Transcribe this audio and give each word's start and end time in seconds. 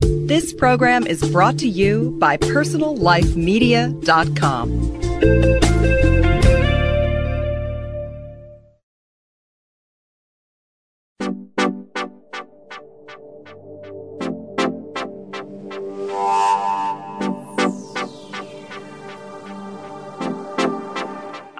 This 0.00 0.52
program 0.52 1.06
is 1.06 1.22
brought 1.30 1.58
to 1.58 1.68
you 1.68 2.16
by 2.18 2.36
PersonalLifeMedia.com. 2.38 4.90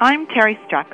I'm 0.03 0.27
Terry 0.29 0.59
Struck, 0.67 0.87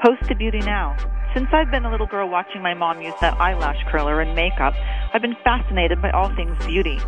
host 0.00 0.30
of 0.30 0.38
Beauty 0.38 0.60
Now. 0.60 0.96
Since 1.34 1.48
I've 1.50 1.70
been 1.70 1.86
a 1.86 1.90
little 1.90 2.06
girl 2.06 2.28
watching 2.28 2.60
my 2.60 2.74
mom 2.74 3.00
use 3.00 3.14
that 3.22 3.40
eyelash 3.40 3.82
curler 3.90 4.20
and 4.20 4.34
makeup, 4.34 4.74
I've 5.14 5.22
been 5.22 5.36
fascinated 5.42 6.02
by 6.02 6.10
all 6.10 6.28
things 6.34 6.62
beauty. 6.66 7.00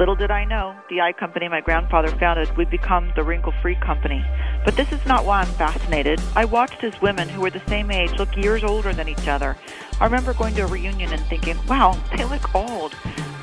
Little 0.00 0.16
did 0.16 0.32
I 0.32 0.44
know, 0.44 0.74
the 0.90 1.00
eye 1.00 1.12
company 1.12 1.48
my 1.48 1.60
grandfather 1.60 2.08
founded 2.08 2.56
would 2.56 2.70
become 2.70 3.12
the 3.14 3.22
Wrinkle 3.22 3.54
Free 3.62 3.76
Company. 3.76 4.24
But 4.64 4.74
this 4.74 4.90
is 4.90 5.06
not 5.06 5.24
why 5.24 5.42
I'm 5.42 5.52
fascinated. 5.54 6.20
I 6.34 6.44
watched 6.44 6.82
as 6.82 7.00
women 7.00 7.28
who 7.28 7.40
were 7.40 7.50
the 7.50 7.62
same 7.68 7.92
age 7.92 8.10
look 8.18 8.36
years 8.36 8.64
older 8.64 8.92
than 8.92 9.08
each 9.08 9.28
other. 9.28 9.56
I 10.00 10.04
remember 10.06 10.34
going 10.34 10.56
to 10.56 10.62
a 10.62 10.66
reunion 10.66 11.12
and 11.12 11.24
thinking, 11.26 11.56
wow, 11.68 11.96
they 12.16 12.24
look 12.24 12.52
old. 12.56 12.96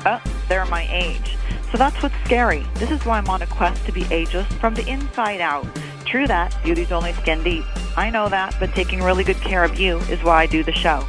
Oh, 0.04 0.22
they're 0.50 0.66
my 0.66 0.86
age. 0.90 1.34
So 1.72 1.78
that's 1.78 2.02
what's 2.02 2.14
scary. 2.26 2.66
This 2.74 2.90
is 2.90 3.06
why 3.06 3.16
I'm 3.16 3.28
on 3.28 3.40
a 3.40 3.46
quest 3.46 3.86
to 3.86 3.92
be 3.92 4.04
ageless 4.10 4.46
from 4.54 4.74
the 4.74 4.86
inside 4.86 5.40
out. 5.40 5.66
True 6.06 6.28
that, 6.28 6.56
beauty's 6.62 6.92
only 6.92 7.12
skin 7.14 7.42
deep. 7.42 7.64
I 7.96 8.10
know 8.10 8.28
that, 8.28 8.54
but 8.60 8.72
taking 8.74 9.02
really 9.02 9.24
good 9.24 9.40
care 9.40 9.64
of 9.64 9.78
you 9.78 9.98
is 10.02 10.22
why 10.22 10.42
I 10.42 10.46
do 10.46 10.62
the 10.62 10.72
show. 10.72 11.04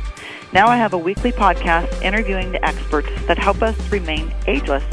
Now 0.53 0.67
I 0.67 0.77
have 0.77 0.93
a 0.93 0.97
weekly 0.97 1.31
podcast 1.31 2.01
interviewing 2.01 2.51
the 2.51 2.65
experts 2.65 3.09
that 3.27 3.38
help 3.38 3.61
us 3.61 3.77
remain 3.91 4.33
ageless. 4.47 4.83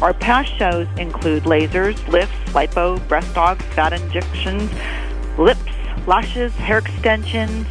Our 0.00 0.14
past 0.14 0.56
shows 0.56 0.88
include 0.96 1.42
lasers, 1.42 2.08
lifts, 2.08 2.34
lipo, 2.52 3.06
breast 3.08 3.34
dogs, 3.34 3.62
fat 3.74 3.92
injections, 3.92 4.70
lips, 5.38 5.60
lashes, 6.06 6.52
hair 6.54 6.78
extensions, 6.78 7.66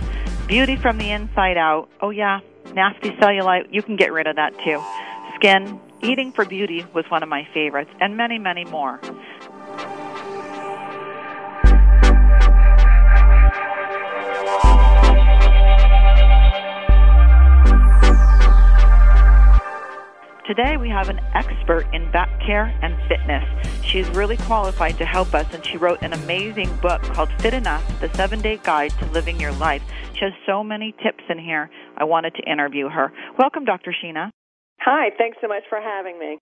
beauty 0.47 0.75
from 0.75 0.99
the 0.99 1.09
inside 1.09 1.57
out. 1.57 1.89
Oh 1.99 2.11
yeah, 2.11 2.41
nasty 2.75 3.09
cellulite, 3.11 3.73
you 3.73 3.81
can 3.81 3.95
get 3.95 4.13
rid 4.13 4.27
of 4.27 4.35
that 4.35 4.53
too. 4.63 4.81
Skin, 5.35 5.79
eating 6.03 6.31
for 6.31 6.45
beauty 6.45 6.85
was 6.93 7.09
one 7.09 7.23
of 7.23 7.29
my 7.29 7.47
favorites, 7.53 7.91
and 7.99 8.15
many, 8.15 8.37
many 8.37 8.65
more. 8.65 8.99
Today 20.51 20.75
we 20.75 20.89
have 20.89 21.07
an 21.07 21.21
expert 21.33 21.87
in 21.93 22.11
back 22.11 22.27
care 22.45 22.77
and 22.81 22.93
fitness. 23.07 23.41
She's 23.85 24.09
really 24.09 24.35
qualified 24.35 24.97
to 24.97 25.05
help 25.05 25.33
us 25.33 25.45
and 25.53 25.65
she 25.65 25.77
wrote 25.77 26.01
an 26.01 26.11
amazing 26.11 26.67
book 26.81 27.01
called 27.03 27.29
Fit 27.39 27.53
Enough, 27.53 28.01
the 28.01 28.13
seven 28.15 28.41
day 28.41 28.59
guide 28.61 28.91
to 28.99 29.05
living 29.11 29.39
your 29.39 29.53
life. 29.53 29.81
She 30.13 30.25
has 30.25 30.33
so 30.45 30.61
many 30.61 30.93
tips 31.01 31.23
in 31.29 31.39
here. 31.39 31.69
I 31.95 32.03
wanted 32.03 32.35
to 32.35 32.51
interview 32.51 32.89
her. 32.89 33.13
Welcome, 33.39 33.63
Dr. 33.63 33.95
Sheena. 33.95 34.29
Hi, 34.81 35.11
thanks 35.17 35.37
so 35.39 35.47
much 35.47 35.63
for 35.69 35.79
having 35.79 36.19
me. 36.19 36.37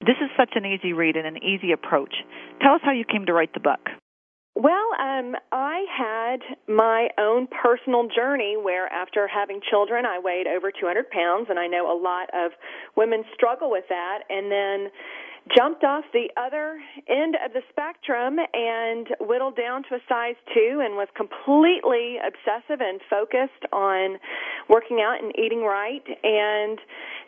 This 0.00 0.16
is 0.22 0.30
such 0.38 0.52
an 0.54 0.64
easy 0.64 0.94
read 0.94 1.16
and 1.16 1.26
an 1.26 1.44
easy 1.44 1.72
approach. 1.72 2.14
Tell 2.62 2.72
us 2.72 2.80
how 2.82 2.92
you 2.92 3.04
came 3.04 3.26
to 3.26 3.34
write 3.34 3.52
the 3.52 3.60
book. 3.60 3.90
Well, 4.56 4.90
um, 5.00 5.34
I 5.50 5.84
had 5.90 6.40
my 6.68 7.08
own 7.18 7.48
personal 7.48 8.06
journey 8.14 8.56
where 8.56 8.86
after 8.86 9.26
having 9.26 9.60
children, 9.68 10.06
I 10.06 10.20
weighed 10.20 10.46
over 10.46 10.70
200 10.70 11.10
pounds, 11.10 11.48
and 11.50 11.58
I 11.58 11.66
know 11.66 11.90
a 11.90 11.98
lot 12.00 12.30
of 12.32 12.52
women 12.96 13.24
struggle 13.34 13.68
with 13.68 13.84
that. 13.88 14.20
And 14.30 14.52
then 14.52 14.92
jumped 15.56 15.84
off 15.84 16.04
the 16.12 16.28
other 16.36 16.80
end 17.08 17.36
of 17.44 17.52
the 17.52 17.60
spectrum 17.68 18.38
and 18.54 19.08
whittled 19.20 19.56
down 19.56 19.82
to 19.90 19.96
a 19.96 20.00
size 20.08 20.36
two 20.54 20.80
and 20.82 20.96
was 20.96 21.08
completely 21.14 22.16
obsessive 22.16 22.80
and 22.80 23.00
focused 23.10 23.68
on 23.72 24.16
working 24.68 25.04
out 25.04 25.22
and 25.22 25.36
eating 25.36 25.62
right. 25.62 26.04
And 26.22 26.78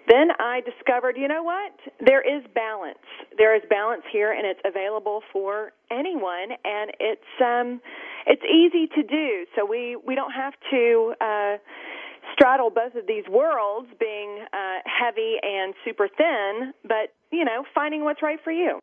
then 0.09 0.29
I 0.39 0.61
discovered, 0.61 1.17
you 1.17 1.29
know 1.29 1.43
what? 1.43 1.73
There 2.05 2.21
is 2.23 2.45
balance. 2.55 2.99
There 3.37 3.55
is 3.57 3.63
balance 3.69 4.03
here 4.13 4.33
and 4.33 4.47
it's 4.47 4.61
available 4.65 5.23
for 5.33 5.73
anyone 5.91 6.53
and 6.65 6.91
it's 7.01 7.33
um 7.41 7.81
it's 8.27 8.43
easy 8.45 8.87
to 8.95 9.03
do. 9.03 9.47
So 9.57 9.65
we 9.67 9.97
we 9.97 10.15
don't 10.15 10.33
have 10.33 10.55
to 10.71 11.15
uh 11.21 11.57
straddle 12.33 12.71
both 12.71 12.95
of 12.95 13.07
these 13.07 13.25
worlds, 13.31 13.89
being 13.99 14.45
uh, 14.53 14.79
heavy 14.85 15.37
and 15.43 15.75
super 15.85 16.09
thin, 16.09 16.73
but 16.83 17.15
you 17.31 17.45
know, 17.45 17.65
finding 17.75 18.05
what's 18.05 18.23
right 18.23 18.39
for 18.43 18.51
you. 18.51 18.79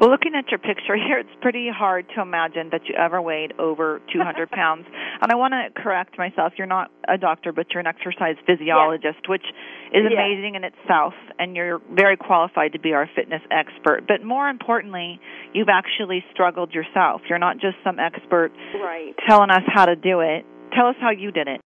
Well, 0.00 0.10
looking 0.10 0.34
at 0.34 0.50
your 0.50 0.58
picture 0.58 0.96
here, 1.06 1.18
it's 1.18 1.36
pretty 1.40 1.68
hard 1.74 2.06
to 2.16 2.22
imagine 2.22 2.70
that 2.72 2.82
you 2.86 2.94
ever 2.98 3.22
weighed 3.22 3.52
over 3.58 4.00
200 4.12 4.50
pounds. 4.50 4.86
and 5.22 5.30
I 5.30 5.36
want 5.36 5.54
to 5.54 5.80
correct 5.80 6.18
myself. 6.18 6.54
You're 6.58 6.66
not 6.66 6.90
a 7.08 7.16
doctor, 7.16 7.52
but 7.52 7.66
you're 7.72 7.80
an 7.80 7.86
exercise 7.86 8.36
physiologist, 8.46 9.22
yes. 9.22 9.28
which 9.28 9.46
is 9.92 10.02
yes. 10.10 10.12
amazing 10.12 10.56
in 10.56 10.64
itself. 10.64 11.14
And 11.38 11.54
you're 11.54 11.80
very 11.92 12.16
qualified 12.16 12.72
to 12.72 12.80
be 12.80 12.92
our 12.92 13.08
fitness 13.14 13.42
expert. 13.50 14.02
But 14.08 14.24
more 14.24 14.48
importantly, 14.48 15.20
you've 15.52 15.68
actually 15.70 16.24
struggled 16.32 16.72
yourself. 16.72 17.22
You're 17.28 17.38
not 17.38 17.58
just 17.58 17.76
some 17.84 17.98
expert 17.98 18.50
right. 18.74 19.14
telling 19.28 19.50
us 19.50 19.62
how 19.72 19.86
to 19.86 19.96
do 19.96 20.20
it. 20.20 20.44
Tell 20.74 20.88
us 20.88 20.96
how 21.00 21.10
you 21.10 21.30
did 21.30 21.46
it. 21.46 21.60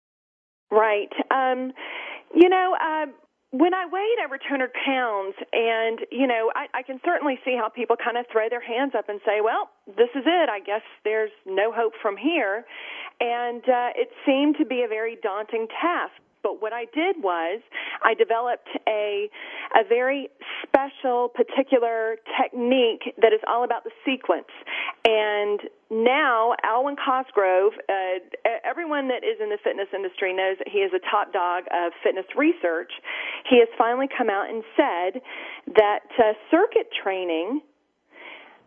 Right. 0.70 1.08
Um, 1.30 1.72
you 2.34 2.50
know, 2.50 2.76
uh, 2.78 3.06
when 3.50 3.72
I 3.72 3.86
weighed 3.86 4.18
over 4.24 4.36
200 4.36 4.70
pounds, 4.84 5.34
and 5.52 6.00
you 6.10 6.26
know, 6.26 6.52
I, 6.54 6.66
I 6.74 6.82
can 6.82 7.00
certainly 7.04 7.38
see 7.44 7.56
how 7.56 7.68
people 7.68 7.96
kind 7.96 8.18
of 8.18 8.26
throw 8.30 8.48
their 8.48 8.60
hands 8.60 8.92
up 8.96 9.08
and 9.08 9.20
say, 9.24 9.40
"Well, 9.40 9.70
this 9.86 10.10
is 10.14 10.24
it. 10.26 10.48
I 10.48 10.60
guess 10.60 10.82
there's 11.04 11.30
no 11.46 11.72
hope 11.72 11.94
from 12.02 12.16
here," 12.16 12.66
and 13.20 13.62
uh, 13.64 13.90
it 13.96 14.10
seemed 14.26 14.56
to 14.58 14.66
be 14.66 14.82
a 14.82 14.88
very 14.88 15.16
daunting 15.22 15.66
task. 15.68 16.12
But 16.42 16.62
what 16.62 16.72
I 16.72 16.86
did 16.94 17.16
was 17.22 17.60
I 18.02 18.14
developed 18.14 18.68
a 18.88 19.28
a 19.74 19.84
very 19.88 20.28
special 20.62 21.28
particular 21.28 22.16
technique 22.40 23.14
that 23.20 23.32
is 23.32 23.40
all 23.46 23.64
about 23.64 23.84
the 23.84 23.90
sequence. 24.04 24.48
And 25.04 25.60
now 25.90 26.54
Alwyn 26.64 26.96
Cosgrove, 26.96 27.72
uh, 27.88 28.48
everyone 28.64 29.08
that 29.08 29.24
is 29.24 29.40
in 29.40 29.50
the 29.50 29.58
fitness 29.62 29.88
industry 29.94 30.32
knows 30.34 30.56
that 30.58 30.68
he 30.68 30.78
is 30.78 30.92
a 30.94 31.00
top 31.10 31.32
dog 31.32 31.64
of 31.72 31.92
fitness 32.02 32.26
research. 32.36 32.92
He 33.48 33.58
has 33.58 33.68
finally 33.76 34.06
come 34.08 34.30
out 34.30 34.48
and 34.48 34.62
said 34.76 35.22
that 35.76 36.06
uh, 36.18 36.32
circuit 36.50 36.88
training 37.02 37.60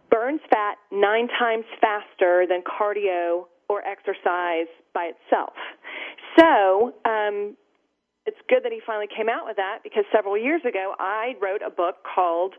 burns 0.09 0.42
fat 0.50 0.76
nine 0.92 1.28
times 1.40 1.66
faster 1.80 2.46
than 2.48 2.62
cardio 2.62 3.46
or 3.72 3.80
exercise 3.88 4.68
by 4.94 5.16
itself. 5.16 5.56
So, 6.36 6.94
um, 7.08 7.56
it's 8.28 8.38
good 8.48 8.62
that 8.64 8.72
he 8.72 8.82
finally 8.86 9.09
came 9.09 9.30
out 9.30 9.48
with 9.50 9.58
that 9.58 9.80
because 9.82 10.04
several 10.14 10.38
years 10.38 10.62
ago 10.62 10.94
I 11.00 11.34
wrote 11.42 11.62
a 11.66 11.72
book 11.72 12.06
called 12.06 12.54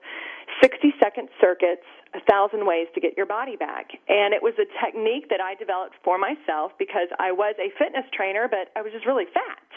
60 0.60 0.90
Second 0.98 1.28
Circuits, 1.40 1.86
A 2.14 2.20
Thousand 2.26 2.66
Ways 2.66 2.88
to 2.94 3.00
Get 3.00 3.14
Your 3.16 3.26
Body 3.26 3.54
Back. 3.54 3.94
And 4.08 4.34
it 4.34 4.42
was 4.42 4.54
a 4.58 4.66
technique 4.82 5.30
that 5.30 5.40
I 5.40 5.54
developed 5.54 5.94
for 6.02 6.18
myself 6.18 6.72
because 6.78 7.06
I 7.20 7.30
was 7.30 7.54
a 7.62 7.70
fitness 7.78 8.04
trainer, 8.10 8.48
but 8.50 8.74
I 8.74 8.82
was 8.82 8.90
just 8.90 9.06
really 9.06 9.30
fat 9.30 9.68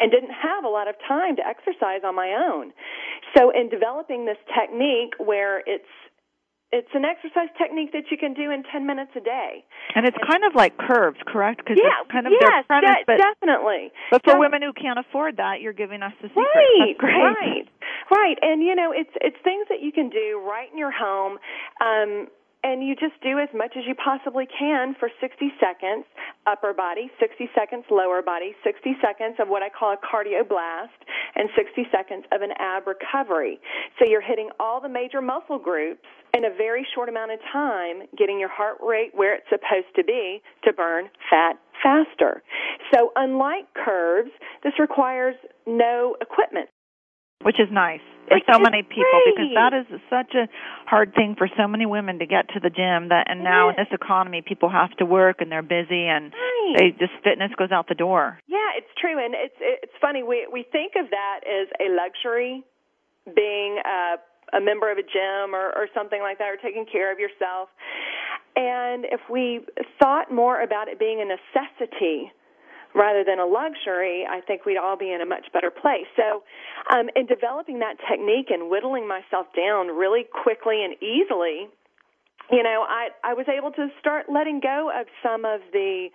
and 0.00 0.10
didn't 0.10 0.34
have 0.34 0.64
a 0.64 0.68
lot 0.68 0.88
of 0.88 0.94
time 1.06 1.36
to 1.36 1.46
exercise 1.46 2.02
on 2.02 2.14
my 2.14 2.34
own. 2.34 2.72
So 3.36 3.50
in 3.50 3.68
developing 3.68 4.26
this 4.26 4.38
technique 4.50 5.14
where 5.18 5.62
it's 5.66 5.90
it's 6.70 6.92
an 6.92 7.04
exercise 7.04 7.48
technique 7.56 7.92
that 7.92 8.10
you 8.10 8.18
can 8.18 8.34
do 8.34 8.50
in 8.50 8.62
10 8.70 8.86
minutes 8.86 9.12
a 9.16 9.20
day. 9.20 9.64
And 9.94 10.04
it's 10.04 10.16
kind 10.28 10.44
of 10.44 10.54
like 10.54 10.76
curves, 10.76 11.16
correct? 11.26 11.64
Cause 11.64 11.78
yeah, 11.80 12.04
it's 12.04 12.12
kind 12.12 12.26
of 12.26 12.32
yes, 12.32 12.64
premise, 12.66 12.84
de- 13.00 13.04
but, 13.06 13.16
definitely. 13.16 13.90
But 14.10 14.24
for 14.24 14.38
women 14.38 14.60
who 14.60 14.72
can't 14.72 14.98
afford 14.98 15.38
that, 15.38 15.60
you're 15.60 15.72
giving 15.72 16.02
us 16.02 16.12
the 16.20 16.28
secret. 16.28 16.44
Right, 16.44 16.96
right, 17.00 17.68
right. 18.10 18.38
And 18.42 18.62
you 18.62 18.74
know, 18.74 18.92
it's 18.92 19.12
it's 19.20 19.36
things 19.42 19.66
that 19.70 19.80
you 19.80 19.92
can 19.92 20.10
do 20.10 20.42
right 20.44 20.68
in 20.70 20.76
your 20.76 20.92
home. 20.92 21.38
Um, 21.80 22.28
and 22.68 22.86
you 22.86 22.94
just 22.94 23.16
do 23.22 23.38
as 23.38 23.48
much 23.54 23.72
as 23.78 23.84
you 23.88 23.94
possibly 23.94 24.44
can 24.46 24.94
for 25.00 25.08
60 25.22 25.52
seconds 25.58 26.04
upper 26.46 26.74
body, 26.74 27.10
60 27.18 27.48
seconds 27.56 27.84
lower 27.90 28.20
body, 28.20 28.52
60 28.62 28.92
seconds 29.00 29.36
of 29.40 29.48
what 29.48 29.62
I 29.62 29.70
call 29.70 29.94
a 29.94 29.96
cardio 29.96 30.46
blast, 30.46 30.92
and 31.34 31.48
60 31.56 31.88
seconds 31.90 32.24
of 32.30 32.42
an 32.42 32.52
ab 32.58 32.86
recovery. 32.86 33.58
So 33.98 34.04
you're 34.04 34.20
hitting 34.20 34.50
all 34.60 34.82
the 34.82 34.88
major 34.88 35.22
muscle 35.22 35.58
groups 35.58 36.04
in 36.36 36.44
a 36.44 36.50
very 36.50 36.86
short 36.94 37.08
amount 37.08 37.32
of 37.32 37.38
time, 37.50 38.02
getting 38.18 38.38
your 38.38 38.52
heart 38.52 38.76
rate 38.84 39.12
where 39.14 39.34
it's 39.34 39.48
supposed 39.48 39.88
to 39.96 40.04
be 40.04 40.42
to 40.64 40.72
burn 40.74 41.08
fat 41.30 41.56
faster. 41.82 42.42
So 42.92 43.12
unlike 43.16 43.64
curves, 43.74 44.30
this 44.62 44.74
requires 44.78 45.36
no 45.66 46.16
equipment 46.20 46.68
which 47.42 47.60
is 47.60 47.68
nice 47.70 48.00
for 48.28 48.34
Which 48.36 48.44
so 48.50 48.58
many 48.58 48.82
people 48.82 49.04
great. 49.24 49.34
because 49.36 49.50
that 49.54 49.72
is 49.72 49.86
such 50.10 50.34
a 50.34 50.48
hard 50.86 51.14
thing 51.14 51.34
for 51.38 51.48
so 51.56 51.66
many 51.68 51.86
women 51.86 52.18
to 52.18 52.26
get 52.26 52.48
to 52.54 52.60
the 52.60 52.68
gym 52.70 53.08
that 53.08 53.30
and 53.30 53.42
now 53.44 53.70
in 53.70 53.76
this 53.78 53.88
economy 53.92 54.42
people 54.42 54.68
have 54.68 54.90
to 54.98 55.06
work 55.06 55.40
and 55.40 55.50
they're 55.50 55.62
busy 55.62 56.06
and 56.06 56.32
Right. 56.32 56.74
they 56.78 56.90
just 56.98 57.12
fitness 57.24 57.52
goes 57.56 57.70
out 57.72 57.88
the 57.88 57.94
door. 57.94 58.38
Yeah, 58.46 58.58
it's 58.76 58.90
true, 59.00 59.16
and 59.24 59.34
it's 59.34 59.54
it's 59.60 59.92
funny. 60.00 60.22
We 60.22 60.46
we 60.52 60.64
think 60.70 60.92
of 60.96 61.08
that 61.10 61.40
as 61.48 61.68
a 61.80 61.88
luxury, 61.94 62.62
being 63.34 63.78
uh, 63.84 64.16
a 64.56 64.60
member 64.60 64.90
of 64.92 64.98
a 64.98 65.02
gym 65.02 65.54
or, 65.54 65.72
or 65.72 65.88
something 65.94 66.20
like 66.20 66.38
that, 66.38 66.48
or 66.48 66.56
taking 66.60 66.84
care 66.84 67.10
of 67.12 67.18
yourself. 67.18 67.68
And 68.56 69.04
if 69.06 69.20
we 69.30 69.60
thought 70.02 70.32
more 70.32 70.60
about 70.60 70.88
it 70.88 70.98
being 70.98 71.20
a 71.22 71.24
necessity 71.24 72.30
rather 72.98 73.22
than 73.22 73.38
a 73.38 73.46
luxury, 73.46 74.26
I 74.28 74.40
think 74.40 74.66
we'd 74.66 74.76
all 74.76 74.96
be 74.96 75.12
in 75.12 75.20
a 75.20 75.26
much 75.26 75.46
better 75.52 75.70
place. 75.70 76.10
So, 76.16 76.42
um, 76.90 77.08
in 77.14 77.26
developing 77.26 77.78
that 77.78 77.96
technique 78.10 78.50
and 78.50 78.68
whittling 78.68 79.06
myself 79.06 79.46
down 79.54 79.86
really 79.94 80.26
quickly 80.26 80.84
and 80.84 80.94
easily, 81.00 81.70
you 82.50 82.62
know, 82.62 82.84
I 82.88 83.08
I 83.22 83.34
was 83.34 83.46
able 83.46 83.70
to 83.72 83.88
start 84.00 84.26
letting 84.28 84.60
go 84.60 84.90
of 84.92 85.06
some 85.22 85.44
of 85.44 85.60
the 85.72 86.08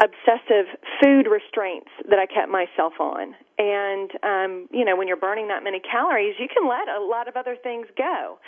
obsessive 0.00 0.72
food 1.02 1.26
restraints 1.28 1.90
that 2.08 2.18
I 2.18 2.26
kept 2.26 2.50
myself 2.50 2.94
on. 3.00 3.34
And 3.58 4.10
um, 4.24 4.68
you 4.72 4.84
know, 4.84 4.96
when 4.96 5.06
you're 5.06 5.20
burning 5.20 5.48
that 5.48 5.62
many 5.62 5.80
calories, 5.80 6.34
you 6.38 6.48
can 6.48 6.68
let 6.68 6.88
a 6.88 7.04
lot 7.04 7.28
of 7.28 7.36
other 7.36 7.56
things 7.60 7.86
go. 7.96 8.38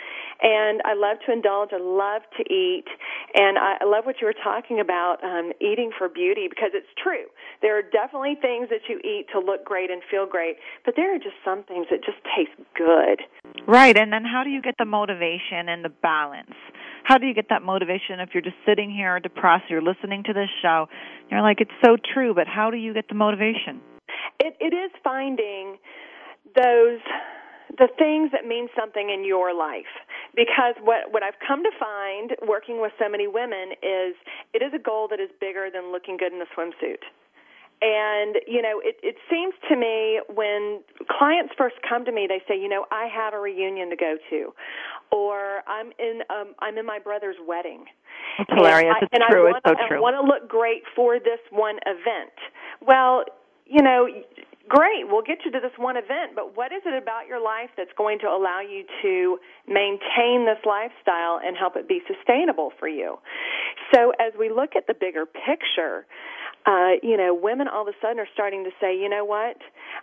And 0.41 0.81
I 0.83 0.93
love 0.95 1.17
to 1.27 1.31
indulge. 1.31 1.69
I 1.71 1.79
love 1.79 2.23
to 2.37 2.43
eat, 2.51 2.85
and 3.33 3.57
I 3.57 3.85
love 3.85 4.05
what 4.05 4.19
you 4.19 4.27
were 4.27 4.35
talking 4.35 4.79
about 4.79 5.23
um, 5.23 5.53
eating 5.61 5.91
for 5.95 6.09
beauty 6.09 6.47
because 6.49 6.71
it's 6.73 6.89
true. 7.01 7.29
There 7.61 7.77
are 7.77 7.83
definitely 7.83 8.35
things 8.41 8.69
that 8.69 8.89
you 8.89 8.97
eat 8.99 9.27
to 9.31 9.39
look 9.39 9.63
great 9.63 9.91
and 9.91 10.01
feel 10.09 10.25
great, 10.25 10.57
but 10.83 10.95
there 10.97 11.15
are 11.15 11.19
just 11.19 11.37
some 11.45 11.63
things 11.63 11.87
that 11.91 12.03
just 12.03 12.17
taste 12.35 12.57
good. 12.75 13.21
Right. 13.67 13.95
And 13.97 14.11
then 14.11 14.25
how 14.25 14.43
do 14.43 14.49
you 14.49 14.61
get 14.61 14.75
the 14.77 14.85
motivation 14.85 15.69
and 15.69 15.85
the 15.85 15.89
balance? 15.89 16.55
How 17.05 17.19
do 17.19 17.27
you 17.27 17.35
get 17.35 17.49
that 17.49 17.61
motivation 17.61 18.19
if 18.19 18.29
you're 18.33 18.41
just 18.41 18.57
sitting 18.65 18.89
here 18.89 19.19
depressed, 19.19 19.65
you're 19.69 19.81
listening 19.81 20.23
to 20.23 20.33
this 20.33 20.49
show, 20.63 20.89
you're 21.29 21.43
like, 21.43 21.61
it's 21.61 21.77
so 21.85 21.97
true, 22.13 22.33
but 22.33 22.47
how 22.47 22.71
do 22.71 22.77
you 22.77 22.95
get 22.95 23.07
the 23.07 23.13
motivation? 23.13 23.79
It, 24.39 24.57
it 24.59 24.73
is 24.73 24.89
finding 25.03 25.77
those 26.55 26.99
the 27.77 27.89
things 27.97 28.31
that 28.31 28.47
mean 28.47 28.69
something 28.77 29.09
in 29.09 29.25
your 29.25 29.53
life 29.53 29.89
because 30.35 30.73
what 30.81 31.11
what 31.11 31.21
I've 31.23 31.37
come 31.45 31.61
to 31.63 31.71
find 31.77 32.31
working 32.47 32.81
with 32.81 32.93
so 32.97 33.09
many 33.09 33.27
women 33.27 33.73
is 33.83 34.15
it 34.53 34.61
is 34.61 34.71
a 34.73 34.81
goal 34.81 35.07
that 35.09 35.19
is 35.19 35.29
bigger 35.39 35.69
than 35.73 35.91
looking 35.91 36.17
good 36.17 36.33
in 36.33 36.41
a 36.41 36.49
swimsuit. 36.57 37.03
And, 37.81 38.37
you 38.47 38.61
know, 38.61 38.81
it, 38.83 38.95
it 39.03 39.15
seems 39.29 39.53
to 39.69 39.75
me 39.75 40.21
when 40.33 40.81
clients 41.11 41.53
first 41.57 41.75
come 41.87 42.05
to 42.05 42.11
me, 42.11 42.25
they 42.27 42.41
say, 42.47 42.59
you 42.59 42.69
know, 42.69 42.85
I 42.91 43.07
have 43.13 43.33
a 43.33 43.39
reunion 43.39 43.89
to 43.89 43.95
go 43.95 44.15
to, 44.29 44.53
or 45.11 45.61
I'm 45.67 45.91
in, 45.99 46.21
um, 46.29 46.55
I'm 46.59 46.77
in 46.77 46.85
my 46.85 46.99
brother's 46.99 47.35
wedding. 47.45 47.85
It's 48.39 48.49
hilarious. 48.51 48.95
And 49.01 49.21
it's 49.21 49.25
true. 49.29 49.41
I 49.41 49.51
wanna, 49.51 49.57
it's 49.57 49.81
so 49.81 49.87
true. 49.87 49.97
I 49.97 49.99
want 49.99 50.15
to 50.15 50.25
look 50.25 50.49
great 50.49 50.83
for 50.95 51.19
this 51.19 51.39
one 51.51 51.77
event. 51.85 52.33
Well, 52.81 53.25
you 53.65 53.81
know, 53.81 54.07
great, 54.67 55.05
we'll 55.05 55.21
get 55.21 55.39
you 55.45 55.51
to 55.51 55.59
this 55.59 55.73
one 55.77 55.97
event, 55.97 56.33
but 56.35 56.55
what 56.57 56.71
is 56.71 56.81
it 56.85 57.01
about 57.01 57.27
your 57.27 57.43
life 57.43 57.69
that's 57.77 57.93
going 57.97 58.19
to 58.19 58.27
allow 58.27 58.61
you 58.61 58.83
to 59.01 59.37
maintain 59.67 60.45
this 60.45 60.61
lifestyle 60.65 61.39
and 61.43 61.57
help 61.57 61.75
it 61.75 61.87
be 61.87 62.01
sustainable 62.07 62.71
for 62.79 62.87
you? 62.87 63.17
So 63.93 64.11
as 64.19 64.33
we 64.37 64.49
look 64.49 64.75
at 64.75 64.87
the 64.87 64.93
bigger 64.93 65.25
picture, 65.25 66.05
uh, 66.65 66.97
you 67.03 67.17
know, 67.17 67.33
women 67.33 67.67
all 67.67 67.83
of 67.83 67.87
a 67.87 67.97
sudden 68.01 68.19
are 68.19 68.27
starting 68.33 68.63
to 68.63 68.71
say, 68.81 68.97
you 68.97 69.09
know 69.09 69.25
what, 69.25 69.57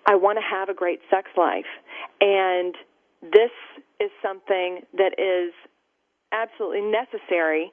I 0.06 0.14
want 0.14 0.38
to 0.38 0.44
have 0.48 0.68
a 0.68 0.74
great 0.74 1.00
sex 1.10 1.28
life. 1.36 1.66
And 2.20 2.74
this 3.22 3.50
is 4.00 4.10
something 4.22 4.82
that 4.94 5.18
is 5.18 5.52
absolutely 6.32 6.82
necessary 6.82 7.72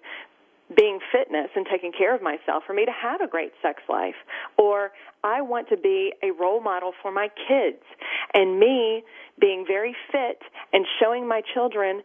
being 0.75 0.99
fitness 1.11 1.49
and 1.55 1.65
taking 1.69 1.91
care 1.91 2.13
of 2.13 2.21
myself 2.21 2.63
for 2.65 2.73
me 2.73 2.85
to 2.85 2.91
have 2.91 3.21
a 3.21 3.27
great 3.27 3.51
sex 3.61 3.81
life. 3.89 4.15
Or 4.57 4.91
I 5.23 5.41
want 5.41 5.69
to 5.69 5.77
be 5.77 6.13
a 6.21 6.31
role 6.31 6.61
model 6.61 6.91
for 7.01 7.11
my 7.11 7.29
kids. 7.47 7.81
And 8.33 8.59
me 8.59 9.03
being 9.39 9.65
very 9.67 9.95
fit 10.11 10.39
and 10.73 10.85
showing 11.01 11.27
my 11.27 11.41
children 11.53 12.01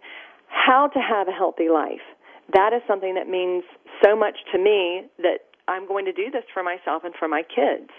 how 0.49 0.89
to 0.89 0.99
have 0.99 1.29
a 1.29 1.33
healthy 1.33 1.69
life. 1.69 2.05
That 2.53 2.73
is 2.73 2.81
something 2.87 3.15
that 3.15 3.29
means 3.29 3.65
so 4.03 4.17
much 4.17 4.37
to 4.53 4.59
me 4.59 5.09
that 5.19 5.41
I'm 5.69 5.87
going 5.87 6.05
to 6.05 6.13
do 6.13 6.31
this 6.31 6.45
for 6.53 6.63
myself 6.63 7.05
and 7.05 7.15
for 7.19 7.29
my 7.29 7.43
kids. 7.43 7.91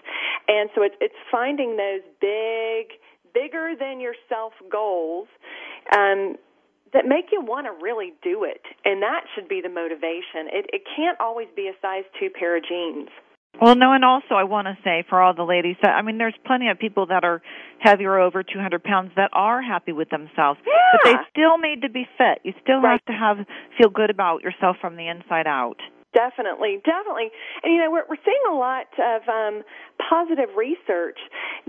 And 0.47 0.69
so 0.75 0.83
it's 0.83 0.95
it's 1.01 1.17
finding 1.31 1.77
those 1.77 2.01
big, 2.21 2.97
bigger 3.33 3.73
than 3.77 3.99
yourself 3.99 4.53
goals 4.71 5.27
um, 5.95 6.35
that 6.93 7.05
make 7.05 7.25
you 7.31 7.41
want 7.41 7.65
to 7.67 7.73
really 7.83 8.13
do 8.23 8.43
it, 8.43 8.61
and 8.85 9.01
that 9.01 9.25
should 9.33 9.47
be 9.47 9.61
the 9.61 9.69
motivation. 9.69 10.47
It 10.53 10.65
it 10.71 10.81
can't 10.95 11.19
always 11.19 11.47
be 11.55 11.67
a 11.67 11.73
size 11.81 12.03
two 12.19 12.29
pair 12.29 12.57
of 12.57 12.63
jeans. 12.63 13.09
Well, 13.61 13.75
no, 13.75 13.93
and 13.93 14.03
also 14.03 14.35
I 14.35 14.43
want 14.43 14.67
to 14.67 14.77
say 14.83 15.03
for 15.07 15.21
all 15.21 15.33
the 15.33 15.43
ladies 15.43 15.77
that 15.81 15.91
I 15.91 16.01
mean, 16.01 16.17
there's 16.17 16.35
plenty 16.45 16.69
of 16.69 16.77
people 16.77 17.07
that 17.07 17.23
are 17.23 17.41
heavy 17.79 18.05
or 18.05 18.19
over 18.19 18.43
200 18.43 18.83
pounds 18.83 19.11
that 19.15 19.29
are 19.33 19.61
happy 19.61 19.91
with 19.91 20.09
themselves, 20.09 20.59
yeah. 20.65 20.73
but 20.91 21.01
they 21.03 21.15
still 21.31 21.57
need 21.57 21.81
to 21.81 21.89
be 21.89 22.05
fit. 22.17 22.39
You 22.43 22.53
still 22.61 22.81
right. 22.81 22.99
have 22.99 23.05
to 23.05 23.13
have 23.13 23.45
feel 23.77 23.89
good 23.89 24.09
about 24.09 24.41
yourself 24.41 24.77
from 24.81 24.97
the 24.97 25.07
inside 25.07 25.47
out. 25.47 25.79
Definitely, 26.15 26.79
definitely, 26.85 27.27
and 27.61 27.73
you 27.73 27.79
know 27.83 27.91
we're 27.91 28.05
we're 28.07 28.23
seeing 28.23 28.45
a 28.49 28.55
lot 28.55 28.87
of 28.97 29.27
um, 29.27 29.63
positive 29.99 30.47
research 30.55 31.19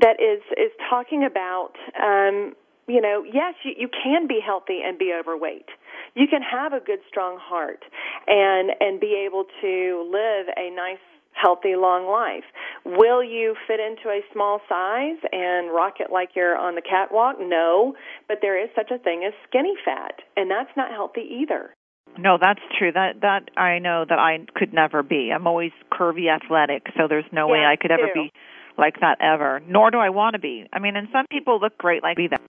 that 0.00 0.22
is 0.22 0.40
is 0.56 0.70
talking 0.88 1.24
about. 1.24 1.72
Um, 2.00 2.54
you 2.86 3.00
know, 3.00 3.24
yes, 3.24 3.54
you, 3.64 3.72
you 3.76 3.88
can 3.88 4.28
be 4.28 4.38
healthy 4.38 4.82
and 4.86 4.96
be 4.96 5.12
overweight. 5.18 5.66
You 6.14 6.28
can 6.30 6.42
have 6.42 6.72
a 6.72 6.78
good, 6.78 7.00
strong 7.08 7.38
heart 7.40 7.82
and 8.28 8.70
and 8.78 9.00
be 9.00 9.20
able 9.26 9.46
to 9.62 10.08
live 10.12 10.46
a 10.56 10.70
nice 10.70 11.02
healthy 11.32 11.74
long 11.76 12.06
life. 12.06 12.44
Will 12.84 13.24
you 13.24 13.56
fit 13.66 13.80
into 13.80 14.08
a 14.08 14.20
small 14.32 14.60
size 14.68 15.18
and 15.32 15.74
rock 15.74 15.94
it 15.98 16.10
like 16.12 16.30
you're 16.36 16.56
on 16.56 16.76
the 16.76 16.82
catwalk? 16.82 17.36
No, 17.40 17.94
but 18.28 18.38
there 18.42 18.62
is 18.62 18.70
such 18.76 18.90
a 18.92 18.98
thing 18.98 19.24
as 19.26 19.34
skinny 19.48 19.74
fat, 19.84 20.22
and 20.36 20.50
that's 20.50 20.70
not 20.76 20.92
healthy 20.92 21.26
either. 21.42 21.75
No, 22.18 22.38
that's 22.40 22.60
true. 22.78 22.92
That 22.92 23.20
that 23.22 23.50
I 23.58 23.78
know 23.78 24.04
that 24.08 24.18
I 24.18 24.38
could 24.54 24.72
never 24.72 25.02
be. 25.02 25.30
I'm 25.34 25.46
always 25.46 25.72
curvy 25.92 26.28
athletic, 26.28 26.86
so 26.96 27.08
there's 27.08 27.24
no 27.32 27.46
yeah, 27.46 27.52
way 27.52 27.64
I 27.64 27.76
could 27.76 27.90
ever 27.90 28.08
too. 28.08 28.24
be 28.24 28.32
like 28.78 29.00
that 29.00 29.18
ever. 29.20 29.60
Nor 29.66 29.90
do 29.90 29.98
I 29.98 30.10
want 30.10 30.34
to 30.34 30.38
be. 30.38 30.66
I 30.72 30.78
mean, 30.78 30.96
and 30.96 31.08
some 31.12 31.26
people 31.30 31.60
look 31.60 31.76
great 31.78 32.02
like 32.02 32.16
be 32.16 32.28
that. 32.28 32.40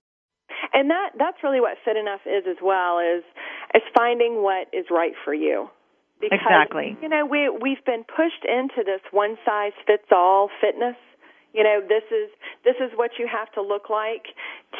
And 0.73 0.89
that 0.89 1.11
that's 1.17 1.37
really 1.43 1.59
what 1.61 1.77
fit 1.83 1.97
enough 1.97 2.21
is 2.25 2.43
as 2.49 2.57
well 2.61 2.99
is 2.99 3.23
is 3.75 3.83
finding 3.95 4.43
what 4.43 4.67
is 4.73 4.85
right 4.91 5.13
for 5.23 5.33
you. 5.33 5.69
Because, 6.19 6.39
exactly. 6.41 6.97
You 7.01 7.09
know, 7.09 7.25
we 7.25 7.49
we've 7.49 7.83
been 7.85 8.03
pushed 8.03 8.43
into 8.43 8.83
this 8.83 9.01
one 9.11 9.37
size 9.45 9.73
fits 9.85 10.09
all 10.11 10.49
fitness. 10.61 10.95
You 11.57 11.63
know, 11.63 11.81
this 11.81 12.05
is 12.13 12.29
this 12.63 12.75
is 12.77 12.93
what 12.95 13.17
you 13.17 13.25
have 13.25 13.51
to 13.53 13.63
look 13.63 13.89
like 13.89 14.29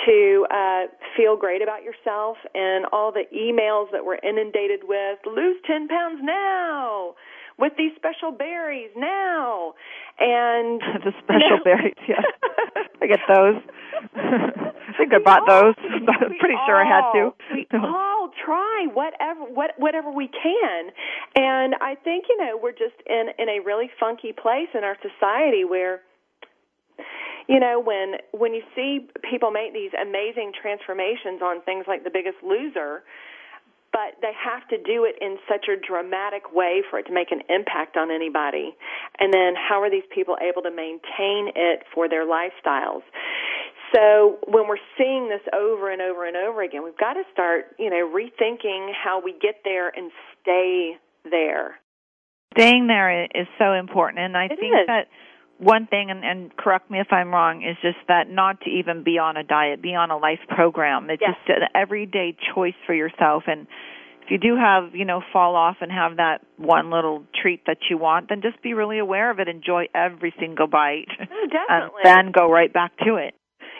to 0.06 0.45
uh, 0.53 0.85
feel 1.18 1.35
great 1.35 1.63
about 1.63 1.81
yourself, 1.81 2.38
and 2.53 2.85
all 2.94 3.12
the 3.12 3.25
emails 3.33 3.91
that 3.91 4.06
we're 4.06 4.21
inundated 4.21 4.81
with: 4.83 5.18
lose 5.25 5.57
ten 5.66 5.87
pounds 5.87 6.21
now 6.21 7.16
with 7.57 7.73
these 7.80 7.92
special 7.95 8.31
berries 8.31 8.92
now, 8.95 9.73
and 10.19 10.81
the 11.04 11.13
special 11.23 11.42
you 11.42 11.49
know, 11.57 11.63
berries. 11.63 11.97
Yeah, 12.07 12.21
I 13.02 13.07
get 13.07 13.19
those. 13.28 13.57
I 14.13 14.94
think 14.97 15.13
I 15.13 15.19
bought 15.23 15.49
all, 15.49 15.73
those. 15.73 15.75
I'm 15.81 16.37
pretty 16.37 16.61
all, 16.61 16.66
sure 16.68 16.78
I 16.78 16.85
had 16.85 17.11
to. 17.13 17.33
We 17.54 17.66
all 17.73 18.30
try 18.45 18.85
whatever 18.94 19.42
what 19.49 19.71
whatever 19.78 20.11
we 20.11 20.28
can, 20.28 20.92
and 21.35 21.73
I 21.81 21.95
think 21.95 22.25
you 22.30 22.37
know 22.37 22.59
we're 22.61 22.71
just 22.71 23.02
in 23.09 23.30
in 23.40 23.49
a 23.49 23.66
really 23.66 23.90
funky 23.99 24.31
place 24.31 24.69
in 24.75 24.83
our 24.83 24.97
society 25.02 25.66
where 25.66 26.02
you 27.47 27.59
know 27.59 27.80
when 27.80 28.16
when 28.31 28.54
you 28.54 28.61
see 28.75 29.07
people 29.30 29.51
make 29.51 29.73
these 29.73 29.92
amazing 29.99 30.51
transformations 30.59 31.42
on 31.42 31.61
things 31.61 31.85
like 31.87 32.04
the 32.04 32.11
biggest 32.11 32.37
loser 32.44 33.04
but 33.94 34.19
they 34.21 34.33
have 34.35 34.68
to 34.68 34.77
do 34.77 35.06
it 35.06 35.16
in 35.21 35.37
such 35.49 35.66
a 35.71 35.75
dramatic 35.80 36.54
way 36.54 36.83
for 36.89 36.99
it 36.99 37.07
to 37.07 37.13
make 37.13 37.31
an 37.31 37.42
impact 37.49 37.97
on 37.97 38.11
anybody. 38.11 38.75
And 39.18 39.33
then 39.33 39.56
how 39.56 39.81
are 39.81 39.89
these 39.89 40.06
people 40.13 40.37
able 40.42 40.61
to 40.63 40.69
maintain 40.69 41.49
it 41.56 41.83
for 41.95 42.07
their 42.09 42.25
lifestyles? 42.27 43.01
So 43.95 44.37
when 44.45 44.68
we're 44.68 44.83
seeing 44.97 45.30
this 45.30 45.42
over 45.54 45.89
and 45.89 46.01
over 46.01 46.27
and 46.27 46.35
over 46.35 46.61
again 46.61 46.83
we've 46.83 46.97
got 46.97 47.13
to 47.13 47.23
start 47.31 47.75
you 47.80 47.89
know 47.89 48.07
rethinking 48.07 48.92
how 48.94 49.21
we 49.23 49.33
get 49.42 49.61
there 49.63 49.89
and 49.89 50.11
stay 50.42 50.97
there. 51.23 51.80
Staying 52.57 52.87
there 52.87 53.23
is 53.23 53.47
so 53.57 53.73
important 53.73 54.19
and 54.19 54.35
i 54.35 54.45
it 54.45 54.59
think 54.59 54.73
is. 54.73 54.87
that 54.87 55.07
one 55.59 55.87
thing, 55.87 56.11
and, 56.11 56.23
and 56.23 56.56
correct 56.56 56.92
me 56.92 56.99
if 56.99 57.07
I'm 57.11 57.31
wrong, 57.31 57.64
is 57.64 57.78
just 57.81 57.97
that 58.07 58.30
not 58.30 58.61
to 58.61 58.69
even 58.69 59.04
be 59.04 59.18
on 59.18 59.37
a 59.37 59.44
diet, 59.44 59.81
be 59.81 59.95
on 59.95 60.11
a 60.11 60.18
life 60.18 60.40
program. 60.49 61.09
It's 61.09 61.21
yes. 61.21 61.35
just 61.47 61.57
an 61.57 61.68
everyday 61.73 62.35
choice 62.54 62.76
for 62.85 62.94
yourself. 62.94 63.44
And 63.47 63.68
if 64.21 64.31
you 64.31 64.37
do 64.37 64.56
have, 64.56 64.94
you 64.94 65.06
know, 65.06 65.21
fall 65.33 65.56
off 65.56 65.78
and 65.81 65.92
have 65.92 66.18
that 66.18 66.42
one 66.57 66.92
little 66.92 67.23
treat 67.42 67.66
that 67.66 67.78
you 67.90 67.97
want, 67.97 68.30
then 68.30 68.42
just 68.42 68.61
be 68.61 68.73
really 68.73 68.99
aware 68.99 69.31
of 69.31 69.40
it. 69.40 69.47
Enjoy 69.47 69.85
every 69.95 70.33
single 70.40 70.68
bite. 70.68 71.07
Oh, 71.19 71.47
definitely. 71.52 72.02
And 72.04 72.28
then 72.28 72.31
go 72.31 72.52
right 72.52 72.71
back 72.71 72.97
to 73.06 73.16
it. 73.16 73.33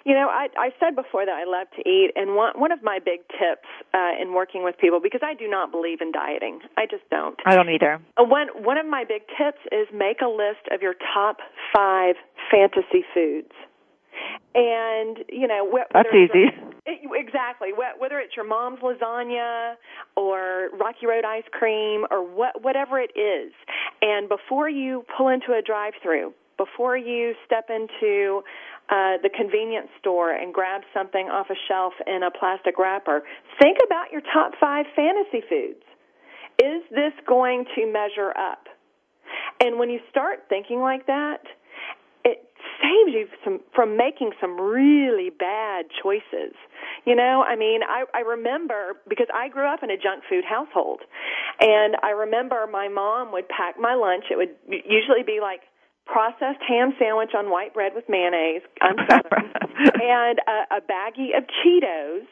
You 0.06 0.14
know, 0.14 0.28
I, 0.30 0.48
I 0.58 0.70
said 0.80 0.96
before 0.96 1.26
that 1.26 1.36
I 1.36 1.44
love 1.46 1.68
to 1.76 1.82
eat, 1.90 2.12
and 2.16 2.36
one 2.36 2.54
one 2.56 2.72
of 2.72 2.82
my 2.84 3.00
big 3.04 3.22
tips 3.28 3.68
uh, 3.94 4.12
in 4.22 4.34
working 4.34 4.64
with 4.64 4.78
people 4.78 5.00
because 5.02 5.22
I 5.24 5.34
do 5.34 5.48
not 5.50 5.72
believe 5.72 6.02
in 6.02 6.12
dieting. 6.12 6.60
I 6.78 6.86
just 6.86 7.04
don't. 7.10 7.36
I 7.46 7.56
don't 7.56 7.70
either. 7.70 8.00
Uh, 8.18 8.24
one 8.24 8.48
one 8.64 8.78
of 8.78 8.86
my 8.86 9.04
big 9.08 9.24
tips 9.38 9.60
is 9.72 9.88
make 9.94 10.22
a 10.22 10.30
list 10.30 10.68
of 10.72 10.82
your 10.82 10.96
top 11.14 11.38
five 11.76 12.16
fantasy 12.52 13.04
foods. 13.14 13.52
And 14.56 15.20
you 15.30 15.48
know, 15.48 15.70
wh- 15.72 15.92
that's 15.94 16.10
easy. 16.14 16.46
it, 16.86 17.00
exactly. 17.14 17.70
Wh- 17.76 18.00
Whether 18.02 18.20
it's 18.20 18.36
your 18.36 18.48
mom's 18.48 18.80
lasagna 18.80 19.76
or 20.16 20.70
Rocky 20.80 21.06
Road 21.06 21.26
ice 21.26 21.44
cream 21.52 22.06
or 22.10 22.24
what, 22.24 22.64
whatever 22.64 23.00
it 23.00 23.12
is, 23.18 23.54
and 24.02 24.28
before 24.28 24.70
you 24.70 25.06
pull 25.16 25.28
into 25.28 25.54
a 25.54 25.62
drive-through, 25.62 26.34
before 26.58 26.98
you 26.98 27.34
step 27.46 27.70
into 27.70 28.42
uh, 28.90 29.18
the 29.22 29.30
convenience 29.36 29.90
store 30.00 30.32
and 30.32 30.54
grab 30.54 30.82
something 30.94 31.28
off 31.28 31.48
a 31.50 31.56
shelf 31.68 31.94
in 32.06 32.24
a 32.24 32.32
plastic 32.32 32.78
wrapper, 32.78 33.24
think 33.62 33.78
about 33.86 34.12
your 34.12 34.22
top 34.34 34.54
five 34.60 34.86
fantasy 34.96 35.46
foods. 35.48 35.84
Is 36.60 36.82
this 36.90 37.14
going 37.28 37.66
to 37.76 37.86
measure 37.86 38.34
up? 38.38 38.66
And 39.60 39.78
when 39.78 39.90
you 39.90 40.00
start 40.10 40.46
thinking 40.50 40.80
like 40.80 41.06
that, 41.08 41.42
it 42.24 42.44
saves 42.82 43.14
you 43.14 43.28
some, 43.44 43.60
from 43.76 43.98
making 43.98 44.32
some 44.42 44.60
really 44.60 45.30
bad 45.30 45.86
choices. 46.02 46.56
You 47.06 47.16
know, 47.16 47.44
I 47.48 47.56
mean, 47.56 47.82
I, 47.84 48.06
I 48.14 48.20
remember 48.20 48.98
because 49.08 49.28
I 49.34 49.50
grew 49.50 49.66
up 49.66 49.84
in 49.84 49.92
a 49.92 49.98
junk 49.98 50.24
food 50.30 50.44
household, 50.44 51.02
and 51.60 51.96
I 52.04 52.12
remember 52.12 52.68
my 52.72 52.88
mom 52.88 53.32
would 53.32 53.48
pack 53.50 53.76
my 53.80 53.96
lunch. 53.96 54.26
It 54.32 54.36
would 54.36 54.56
usually 54.68 55.24
be 55.26 55.40
like 55.42 55.62
processed 56.08 56.64
ham 56.68 56.94
sandwich 56.98 57.32
on 57.38 57.52
white 57.52 57.74
bread 57.74 57.94
with 57.94 58.06
mayonnaise. 58.10 58.64
And 59.78 60.40
a, 60.48 60.78
a 60.78 60.82
baggie 60.82 61.38
of 61.38 61.46
Cheetos 61.46 62.26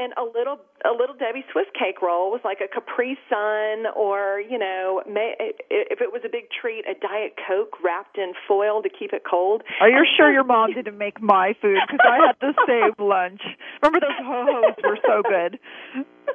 and 0.00 0.14
a 0.16 0.24
little 0.24 0.56
a 0.88 0.96
little 0.96 1.14
Debbie 1.14 1.44
Swiss 1.52 1.68
cake 1.76 2.00
roll 2.00 2.30
was 2.30 2.40
like 2.42 2.58
a 2.64 2.68
Capri 2.68 3.18
Sun 3.28 3.92
or 3.94 4.40
you 4.40 4.58
know 4.58 5.02
may, 5.06 5.34
if 5.68 6.00
it 6.00 6.10
was 6.10 6.22
a 6.24 6.32
big 6.32 6.48
treat 6.48 6.88
a 6.88 6.96
Diet 6.96 7.36
Coke 7.36 7.76
wrapped 7.84 8.16
in 8.16 8.32
foil 8.48 8.82
to 8.82 8.88
keep 8.88 9.12
it 9.12 9.22
cold. 9.28 9.62
Are 9.80 9.90
you 9.90 10.06
sure 10.16 10.32
your 10.32 10.44
mom 10.44 10.72
didn't 10.72 10.96
make 10.96 11.20
my 11.20 11.52
food? 11.60 11.78
Because 11.84 12.00
I 12.00 12.32
had 12.32 12.36
the 12.40 12.54
same 12.66 12.96
lunch. 12.96 13.42
Remember 13.82 14.00
those 14.00 14.16
ho 14.24 14.46
hos 14.48 14.74
were 14.82 14.98
so 15.04 15.20
good. 15.20 15.60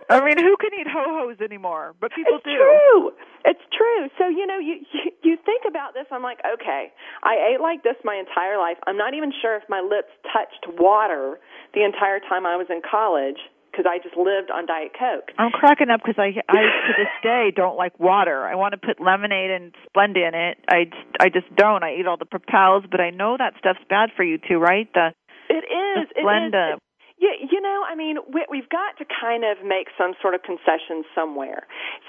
I 0.09 0.21
mean, 0.21 0.37
who 0.37 0.55
can 0.61 0.69
eat 0.79 0.87
ho 0.87 1.25
hos 1.25 1.41
anymore? 1.41 1.95
But 1.99 2.11
people 2.13 2.37
it's 2.37 2.45
do. 2.45 2.53
True. 2.53 3.11
It's 3.45 3.65
true. 3.73 4.09
So 4.19 4.29
you 4.29 4.45
know, 4.45 4.59
you, 4.59 4.85
you 4.93 5.11
you 5.25 5.37
think 5.45 5.63
about 5.67 5.93
this. 5.93 6.05
I'm 6.11 6.23
like, 6.23 6.39
okay, 6.45 6.93
I 7.23 7.53
ate 7.53 7.61
like 7.61 7.83
this 7.83 7.97
my 8.03 8.15
entire 8.15 8.57
life. 8.57 8.77
I'm 8.87 8.97
not 8.97 9.13
even 9.13 9.33
sure 9.41 9.57
if 9.57 9.63
my 9.67 9.81
lips 9.81 10.13
touched 10.31 10.79
water 10.79 11.39
the 11.73 11.83
entire 11.83 12.19
time 12.19 12.45
I 12.45 12.55
was 12.55 12.67
in 12.69 12.81
college 12.85 13.41
because 13.75 13.89
I 13.89 13.99
just 13.99 14.15
lived 14.15 14.51
on 14.51 14.65
Diet 14.65 14.95
Coke. 14.95 15.35
I'm 15.37 15.51
cracking 15.51 15.89
up 15.89 15.99
because 15.99 16.15
I, 16.17 16.31
I 16.47 16.61
to 16.63 16.93
this 16.95 17.11
day 17.21 17.51
don't 17.53 17.75
like 17.75 17.99
water. 17.99 18.45
I 18.45 18.55
want 18.55 18.71
to 18.71 18.79
put 18.79 19.03
lemonade 19.03 19.51
and 19.51 19.75
Splenda 19.91 20.23
in 20.23 20.33
it. 20.33 20.57
I, 20.69 20.87
I 21.19 21.27
just 21.27 21.53
don't. 21.55 21.83
I 21.83 21.95
eat 21.99 22.07
all 22.07 22.17
the 22.17 22.25
propels, 22.25 22.85
but 22.89 23.01
I 23.01 23.09
know 23.09 23.35
that 23.37 23.53
stuff's 23.59 23.83
bad 23.89 24.11
for 24.15 24.23
you 24.23 24.37
too, 24.37 24.57
right? 24.57 24.87
The 24.93 25.11
it 25.49 25.65
is. 25.67 26.07
the 26.15 26.21
Splenda. 26.21 26.71
It 26.71 26.73
is. 26.75 26.84
Yeah, 27.17 27.31
you 27.39 27.61
know, 27.61 27.83
I 27.87 27.95
mean, 27.95 28.17
we, 28.33 28.45
we've 28.51 28.69
got 28.69 28.97
to 28.99 29.05
kind 29.05 29.43
of 29.45 29.65
make 29.65 29.87
some 29.97 30.13
sort 30.21 30.35
of 30.35 30.43
concession 30.43 31.03
somewhere. 31.15 31.65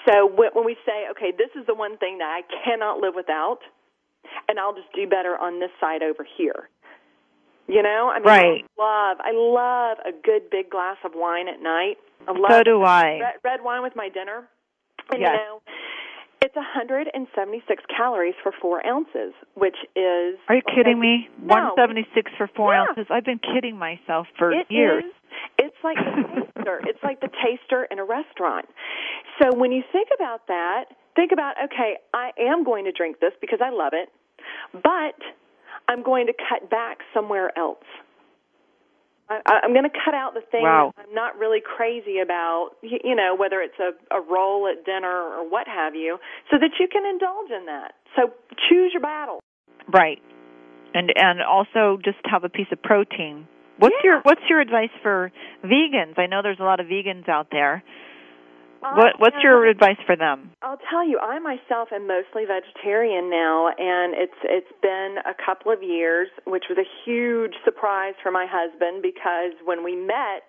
So 0.08 0.26
when, 0.26 0.50
when 0.52 0.64
we 0.64 0.76
say, 0.84 1.06
okay, 1.12 1.30
this 1.30 1.50
is 1.58 1.66
the 1.66 1.74
one 1.74 1.96
thing 1.98 2.18
that 2.18 2.26
I 2.26 2.42
cannot 2.64 2.98
live 2.98 3.14
without, 3.14 3.58
and 4.48 4.58
I'll 4.58 4.74
just 4.74 4.92
do 4.94 5.06
better 5.06 5.38
on 5.38 5.60
this 5.60 5.70
side 5.80 6.02
over 6.02 6.26
here. 6.36 6.68
You 7.68 7.82
know, 7.82 8.10
I 8.12 8.18
mean, 8.18 8.26
Right. 8.26 8.64
I 8.78 8.82
love, 8.82 9.16
I 9.20 9.30
love 9.32 9.98
a 10.06 10.12
good 10.12 10.50
big 10.50 10.70
glass 10.70 10.96
of 11.04 11.12
wine 11.14 11.48
at 11.48 11.62
night. 11.62 11.98
I 12.26 12.32
love 12.32 12.50
So 12.50 12.62
do 12.64 12.82
I. 12.82 13.18
red, 13.20 13.34
red 13.44 13.60
wine 13.62 13.82
with 13.82 13.94
my 13.94 14.08
dinner. 14.08 14.48
And 15.12 15.20
Yes. 15.20 15.30
you 15.32 15.38
know, 15.38 15.62
it's 16.46 16.54
176 16.54 17.82
calories 17.90 18.34
for 18.42 18.52
four 18.62 18.86
ounces, 18.86 19.34
which 19.54 19.74
is. 19.96 20.38
Are 20.48 20.54
you 20.54 20.62
kidding 20.62 21.00
me? 21.00 21.28
No. 21.42 21.74
176 21.74 22.30
for 22.38 22.46
four 22.54 22.72
Yeah. 22.72 22.86
ounces. 22.88 23.06
I've 23.10 23.24
been 23.24 23.40
kidding 23.40 23.76
myself 23.76 24.28
for 24.38 24.52
It 24.52 24.70
years. 24.70 25.04
is- 25.04 25.12
It's 25.58 25.84
like 25.84 25.96
the 25.98 26.46
taster. 26.54 26.80
It's 26.86 27.02
like 27.02 27.20
the 27.20 27.28
taster 27.28 27.84
in 27.84 27.98
a 27.98 28.04
restaurant. 28.04 28.68
So 29.42 29.52
when 29.52 29.72
you 29.72 29.82
think 29.92 30.08
about 30.14 30.46
that, 30.46 30.84
think 31.14 31.32
about 31.32 31.60
okay, 31.64 31.98
I 32.14 32.32
am 32.38 32.62
going 32.64 32.84
to 32.84 32.92
drink 32.92 33.18
this 33.20 33.32
because 33.40 33.60
I 33.60 33.70
love 33.70 33.92
it, 33.92 34.08
but 34.72 35.18
I'm 35.88 36.02
going 36.02 36.26
to 36.28 36.32
cut 36.48 36.70
back 36.70 37.02
somewhere 37.12 37.56
else. 37.58 37.84
I, 39.28 39.60
I'm 39.64 39.72
going 39.72 39.84
to 39.84 39.98
cut 40.04 40.14
out 40.14 40.34
the 40.34 40.40
things 40.40 40.62
Wow. 40.64 40.92
I'm 40.96 41.14
not 41.14 41.38
really 41.38 41.60
crazy 41.60 42.18
about, 42.20 42.70
you, 42.82 42.98
you 43.02 43.14
know, 43.14 43.34
whether 43.36 43.60
it's 43.60 43.78
a, 43.78 43.90
a 44.14 44.20
roll 44.20 44.68
at 44.68 44.84
dinner 44.84 45.10
or 45.10 45.48
what 45.48 45.66
have 45.66 45.94
you, 45.94 46.18
so 46.50 46.58
that 46.58 46.70
you 46.78 46.88
can 46.88 47.04
indulge 47.04 47.50
in 47.50 47.66
that. 47.66 47.94
So 48.14 48.32
choose 48.68 48.92
your 48.92 49.02
battle. 49.02 49.40
Right. 49.92 50.22
And 50.94 51.12
and 51.14 51.42
also 51.42 51.98
just 52.04 52.18
have 52.24 52.44
a 52.44 52.48
piece 52.48 52.68
of 52.72 52.82
protein. 52.82 53.46
What's 53.78 53.94
Yeah. 54.02 54.10
your 54.10 54.20
what's 54.22 54.40
your 54.48 54.60
advice 54.60 54.94
for 55.02 55.30
vegans? 55.64 56.18
I 56.18 56.26
know 56.26 56.40
there's 56.42 56.60
a 56.60 56.64
lot 56.64 56.80
of 56.80 56.86
vegans 56.86 57.28
out 57.28 57.48
there. 57.50 57.82
What 58.94 59.18
what's 59.18 59.36
your 59.42 59.66
advice 59.66 59.98
for 60.06 60.16
them? 60.16 60.50
I'll 60.62 60.80
tell 60.90 61.06
you, 61.06 61.18
I 61.18 61.38
myself 61.38 61.88
am 61.92 62.06
mostly 62.06 62.44
vegetarian 62.44 63.30
now, 63.30 63.68
and 63.68 64.14
it's 64.14 64.38
it's 64.44 64.72
been 64.82 65.16
a 65.24 65.34
couple 65.34 65.72
of 65.72 65.82
years, 65.82 66.28
which 66.46 66.64
was 66.68 66.78
a 66.78 66.88
huge 67.04 67.54
surprise 67.64 68.14
for 68.22 68.30
my 68.30 68.46
husband 68.48 69.02
because 69.02 69.52
when 69.64 69.82
we 69.82 69.96
met, 69.96 70.46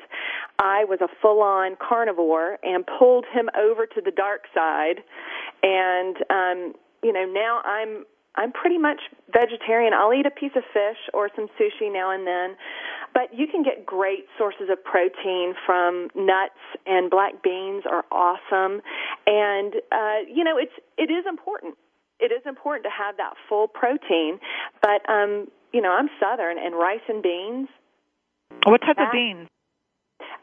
I 0.59 0.85
was 0.85 0.99
a 1.01 1.07
full-on 1.21 1.77
carnivore 1.77 2.59
and 2.63 2.85
pulled 2.99 3.25
him 3.33 3.49
over 3.57 3.85
to 3.85 4.01
the 4.01 4.11
dark 4.11 4.43
side, 4.53 5.01
and 5.63 6.17
um, 6.29 6.73
you 7.03 7.13
know 7.13 7.25
now 7.25 7.61
I'm 7.63 8.05
I'm 8.37 8.51
pretty 8.51 8.77
much 8.77 9.01
vegetarian. 9.33 9.93
I'll 9.93 10.13
eat 10.13 10.25
a 10.25 10.31
piece 10.31 10.51
of 10.55 10.63
fish 10.71 10.97
or 11.13 11.29
some 11.35 11.47
sushi 11.59 11.91
now 11.91 12.11
and 12.11 12.25
then, 12.27 12.55
but 13.13 13.33
you 13.37 13.47
can 13.47 13.63
get 13.63 13.85
great 13.85 14.25
sources 14.37 14.69
of 14.71 14.83
protein 14.83 15.55
from 15.65 16.09
nuts 16.15 16.61
and 16.85 17.09
black 17.09 17.41
beans 17.43 17.83
are 17.89 18.05
awesome. 18.11 18.81
And 19.25 19.73
uh, 19.91 20.19
you 20.31 20.43
know, 20.43 20.57
it's 20.57 20.73
it 20.97 21.09
is 21.11 21.25
important. 21.27 21.75
It 22.19 22.31
is 22.31 22.41
important 22.45 22.83
to 22.85 22.89
have 22.91 23.17
that 23.17 23.33
full 23.49 23.67
protein, 23.67 24.39
but 24.81 25.07
um, 25.09 25.47
you 25.73 25.81
know, 25.81 25.91
I'm 25.91 26.09
southern 26.19 26.57
and 26.57 26.73
rice 26.75 27.03
and 27.09 27.21
beans 27.21 27.67
What 28.65 28.81
type 28.81 28.97
That- 28.97 29.07
of 29.07 29.11
beans? 29.11 29.47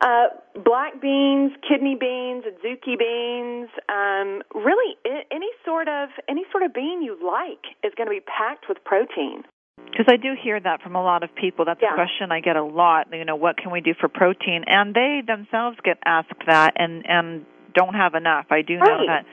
Uh, 0.01 0.27
black 0.65 1.01
beans, 1.01 1.53
kidney 1.69 1.97
beans, 1.99 2.45
adzuki 2.45 2.99
beans, 2.99 3.69
um, 3.89 4.43
really 4.55 4.97
I- 5.07 5.25
any 5.31 5.49
sort 5.65 5.89
of 5.89 6.09
any 6.29 6.45
sort 6.51 6.63
of 6.65 6.73
bean 6.75 7.03
you 7.03 7.17
like 7.25 7.65
is 7.83 7.93
going 7.97 8.07
to 8.07 8.11
be 8.15 8.21
packed 8.21 8.69
with 8.69 8.83
protein. 8.85 9.45
Because 9.87 10.07
I 10.09 10.17
do 10.17 10.35
hear 10.41 10.59
that 10.61 10.83
from 10.83 10.97
a 10.97 11.03
lot 11.03 11.23
of 11.23 11.35
people. 11.35 11.65
That's 11.65 11.81
Yeah. 11.83 11.93
a 11.93 11.95
question 11.95 12.33
I 12.33 12.41
get 12.41 12.57
a 12.57 12.63
lot. 12.63 13.09
You 13.13 13.25
know, 13.25 13.37
what 13.37 13.57
can 13.57 13.71
we 13.71 13.81
do 13.81 13.95
for 13.95 14.09
protein? 14.09 14.65
And 14.67 14.95
they 14.95 15.23
themselves 15.27 15.79
get 15.85 15.99
asked 16.05 16.33
that 16.47 16.73
and 16.77 17.05
and 17.09 17.45
don't 17.75 17.95
have 17.95 18.15
enough. 18.15 18.47
I 18.51 18.63
do 18.63 18.77
know 18.79 18.85
Right. 18.99 19.07
that 19.07 19.27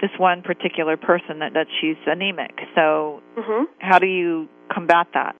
this 0.00 0.10
one 0.18 0.42
particular 0.42 0.96
person 0.96 1.38
that 1.40 1.52
that 1.54 1.66
she's 1.80 1.96
anemic. 2.06 2.58
So 2.74 3.22
hmm 3.36 3.64
how 3.80 3.98
do 3.98 4.06
you 4.06 4.48
combat 4.70 5.06
that? 5.14 5.36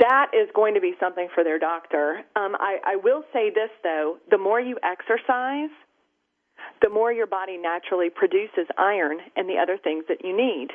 That 0.00 0.30
is 0.32 0.48
going 0.54 0.74
to 0.74 0.80
be 0.80 0.94
something 1.00 1.28
for 1.34 1.42
their 1.42 1.58
doctor. 1.58 2.20
Um, 2.36 2.54
I, 2.60 2.78
I 2.84 2.96
will 2.96 3.24
say 3.32 3.50
this 3.50 3.70
though: 3.82 4.18
the 4.30 4.38
more 4.38 4.60
you 4.60 4.76
exercise, 4.82 5.70
the 6.82 6.88
more 6.88 7.12
your 7.12 7.26
body 7.26 7.56
naturally 7.56 8.10
produces 8.10 8.66
iron 8.76 9.18
and 9.36 9.48
the 9.48 9.56
other 9.60 9.76
things 9.82 10.04
that 10.08 10.24
you 10.24 10.36
need. 10.36 10.68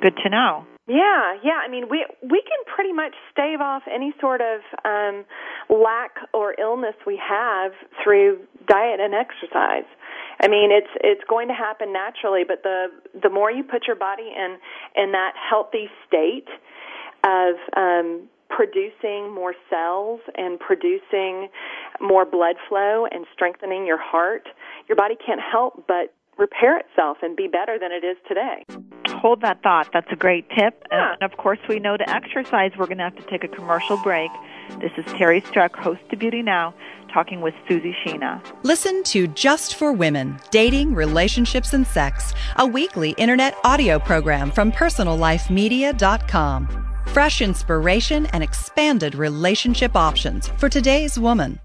Good 0.00 0.16
to 0.24 0.30
know. 0.30 0.66
Yeah, 0.86 1.36
yeah. 1.42 1.60
I 1.64 1.70
mean, 1.70 1.88
we 1.88 2.04
we 2.22 2.42
can 2.42 2.74
pretty 2.74 2.92
much 2.92 3.14
stave 3.32 3.60
off 3.60 3.82
any 3.90 4.12
sort 4.20 4.42
of 4.42 4.60
um, 4.84 5.24
lack 5.70 6.16
or 6.34 6.54
illness 6.60 6.94
we 7.06 7.16
have 7.16 7.72
through 8.02 8.40
diet 8.66 9.00
and 9.00 9.14
exercise. 9.14 9.88
I 10.42 10.48
mean, 10.48 10.70
it's 10.72 10.90
it's 11.02 11.22
going 11.28 11.48
to 11.48 11.54
happen 11.54 11.92
naturally, 11.92 12.42
but 12.46 12.62
the 12.62 12.88
the 13.22 13.30
more 13.30 13.50
you 13.50 13.62
put 13.62 13.86
your 13.86 13.96
body 13.96 14.28
in 14.36 14.58
in 14.94 15.12
that 15.12 15.32
healthy 15.38 15.88
state 16.06 16.48
of 17.24 17.54
um, 17.76 18.28
producing 18.54 19.34
more 19.34 19.54
cells 19.68 20.20
and 20.36 20.60
producing 20.60 21.48
more 22.00 22.24
blood 22.24 22.54
flow 22.68 23.06
and 23.10 23.26
strengthening 23.32 23.84
your 23.86 23.98
heart, 23.98 24.48
your 24.88 24.94
body 24.96 25.16
can't 25.24 25.40
help 25.40 25.86
but 25.88 26.14
repair 26.38 26.78
itself 26.78 27.18
and 27.22 27.36
be 27.36 27.48
better 27.48 27.78
than 27.78 27.92
it 27.92 28.04
is 28.04 28.16
today. 28.28 28.64
Hold 29.08 29.40
that 29.42 29.62
thought. 29.62 29.90
That's 29.92 30.10
a 30.10 30.16
great 30.16 30.48
tip. 30.50 30.84
Yeah. 30.90 31.14
And 31.14 31.22
of 31.22 31.36
course, 31.38 31.60
we 31.68 31.78
know 31.78 31.96
to 31.96 32.08
exercise, 32.08 32.72
we're 32.78 32.86
going 32.86 32.98
to 32.98 33.04
have 33.04 33.16
to 33.16 33.22
take 33.22 33.44
a 33.44 33.48
commercial 33.48 33.96
break. 33.98 34.30
This 34.80 34.90
is 34.96 35.04
Terry 35.12 35.42
Struck, 35.42 35.76
host 35.76 36.00
of 36.12 36.18
Beauty 36.18 36.42
Now, 36.42 36.74
talking 37.12 37.40
with 37.40 37.54
Susie 37.68 37.94
Sheena. 38.04 38.42
Listen 38.64 39.04
to 39.04 39.28
Just 39.28 39.76
for 39.76 39.92
Women 39.92 40.40
Dating, 40.50 40.92
Relationships, 40.94 41.72
and 41.72 41.86
Sex, 41.86 42.34
a 42.56 42.66
weekly 42.66 43.10
internet 43.12 43.56
audio 43.64 43.98
program 43.98 44.50
from 44.50 44.72
PersonalLifeMedia.com. 44.72 46.83
Fresh 47.14 47.42
inspiration 47.42 48.26
and 48.32 48.42
expanded 48.42 49.14
relationship 49.14 49.94
options 49.94 50.48
for 50.58 50.68
today's 50.68 51.16
woman. 51.16 51.60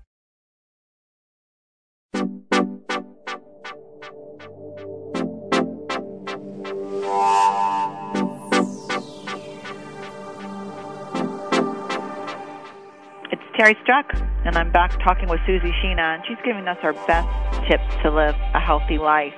It's 13.31 13.41
Terry 13.57 13.75
Struck, 13.81 14.05
and 14.45 14.55
I'm 14.55 14.71
back 14.71 14.91
talking 15.03 15.29
with 15.29 15.39
Susie 15.47 15.73
Sheena, 15.81 16.13
and 16.13 16.23
she's 16.27 16.37
giving 16.45 16.67
us 16.67 16.77
our 16.83 16.93
best 17.07 17.27
tips 17.67 17.95
to 18.03 18.11
live 18.11 18.35
a 18.53 18.59
healthy 18.59 18.99
life. 18.99 19.33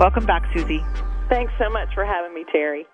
Welcome 0.00 0.26
back, 0.26 0.42
Susie. 0.52 0.84
Thanks 1.28 1.52
so 1.60 1.70
much 1.70 1.94
for 1.94 2.04
having 2.04 2.34
me, 2.34 2.44
Terry. 2.50 2.88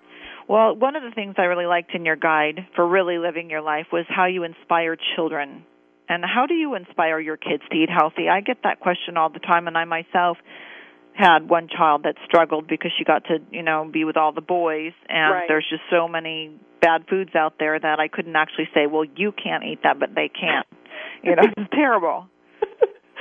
Well, 0.50 0.75
one 0.75 0.97
of 0.97 1.04
the 1.04 1.12
things 1.14 1.37
I 1.38 1.42
really 1.42 1.66
liked 1.66 1.95
in 1.95 2.04
your 2.04 2.16
guide 2.16 2.66
for 2.75 2.85
really 2.85 3.19
living 3.19 3.50
your 3.50 3.61
life 3.61 3.87
was 3.92 4.04
how 4.09 4.26
you 4.26 4.42
inspire 4.42 4.97
children. 5.14 5.62
And 6.09 6.25
how 6.25 6.47
do 6.47 6.54
you 6.54 6.75
inspire 6.75 7.21
your 7.21 7.37
kids 7.37 7.62
to 7.71 7.76
eat 7.76 7.88
healthy? 7.88 8.28
I 8.28 8.40
get 8.40 8.64
that 8.64 8.80
question 8.80 9.16
all 9.16 9.30
the 9.30 9.38
time, 9.38 9.69
and 9.69 9.78
I 9.78 9.85
myself 9.85 10.38
had 11.14 11.49
one 11.49 11.69
child 11.69 12.02
that 12.02 12.16
struggled 12.25 12.66
because 12.66 12.90
she 12.99 13.04
got 13.04 13.26
to, 13.26 13.38
you 13.52 13.62
know, 13.62 13.88
be 13.92 14.02
with 14.02 14.16
all 14.16 14.33
the 14.33 14.40
boys 14.40 14.90
and 15.09 15.35
right. 15.35 15.45
there's 15.47 15.66
just 15.71 15.83
so 15.88 16.09
many 16.09 16.59
bad 16.83 17.04
foods 17.09 17.37
out 17.37 17.54
there 17.61 17.78
that 17.78 18.00
I 18.00 18.09
couldn't 18.09 18.35
actually 18.35 18.69
say, 18.75 18.88
"Well, 18.88 19.04
you 19.04 19.30
can't 19.30 19.62
eat 19.62 19.85
that, 19.85 20.00
but 20.00 20.16
they 20.16 20.28
can't. 20.28 20.66
You 21.23 21.37
know, 21.37 21.42
it's 21.57 21.71
terrible. 21.73 22.26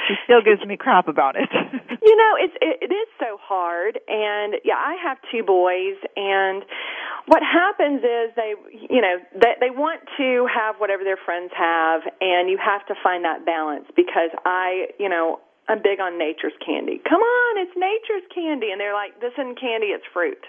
She 0.10 0.18
still 0.26 0.42
gives 0.42 0.66
me 0.66 0.74
crap 0.74 1.08
about 1.08 1.36
it. 1.38 1.46
you 2.02 2.16
know, 2.18 2.34
it's 2.42 2.58
it, 2.58 2.90
it 2.90 2.94
is 2.94 3.08
so 3.22 3.38
hard 3.38 4.00
and 4.08 4.56
yeah, 4.66 4.82
I 4.82 4.98
have 5.06 5.22
two 5.30 5.44
boys 5.46 6.02
and 6.18 6.66
what 7.30 7.46
happens 7.46 8.02
is 8.02 8.34
they 8.34 8.58
you 8.90 9.02
know, 9.02 9.22
they 9.38 9.54
they 9.62 9.70
want 9.70 10.02
to 10.18 10.50
have 10.50 10.82
whatever 10.82 11.04
their 11.04 11.22
friends 11.22 11.54
have 11.54 12.02
and 12.20 12.50
you 12.50 12.58
have 12.58 12.82
to 12.88 12.96
find 13.04 13.24
that 13.24 13.46
balance 13.46 13.86
because 13.96 14.34
I, 14.46 14.90
you 14.98 15.10
know, 15.10 15.40
I'm 15.70 15.86
big 15.86 16.02
on 16.02 16.18
nature's 16.18 16.58
candy. 16.66 16.98
Come 17.08 17.22
on, 17.22 17.62
it's 17.62 17.78
nature's 17.78 18.26
candy. 18.34 18.74
And 18.74 18.82
they're 18.82 18.98
like, 18.98 19.22
this 19.22 19.38
isn't 19.38 19.62
candy, 19.62 19.94
it's 19.94 20.06
fruit. 20.12 20.42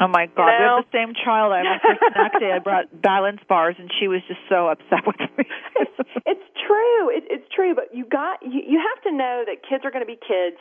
Oh 0.00 0.08
my 0.08 0.26
God! 0.26 0.50
You 0.50 0.58
know? 0.58 0.82
They're 0.82 0.90
the 0.90 1.06
same 1.06 1.14
child. 1.14 1.52
I 1.52 1.62
for 1.78 1.94
snack 2.12 2.32
day. 2.40 2.50
I 2.50 2.58
brought 2.58 2.90
balance 3.02 3.40
bars, 3.48 3.76
and 3.78 3.90
she 4.00 4.08
was 4.08 4.20
just 4.26 4.40
so 4.48 4.66
upset 4.66 5.06
with 5.06 5.22
me. 5.38 5.46
it's, 5.76 5.98
it's 6.26 6.48
true. 6.66 7.14
It, 7.14 7.24
it's 7.30 7.46
true. 7.54 7.74
But 7.74 7.94
you 7.94 8.04
got 8.04 8.42
you, 8.42 8.62
you 8.66 8.82
have 8.82 9.02
to 9.04 9.12
know 9.16 9.44
that 9.46 9.62
kids 9.62 9.84
are 9.84 9.92
going 9.92 10.02
to 10.02 10.10
be 10.10 10.18
kids, 10.18 10.58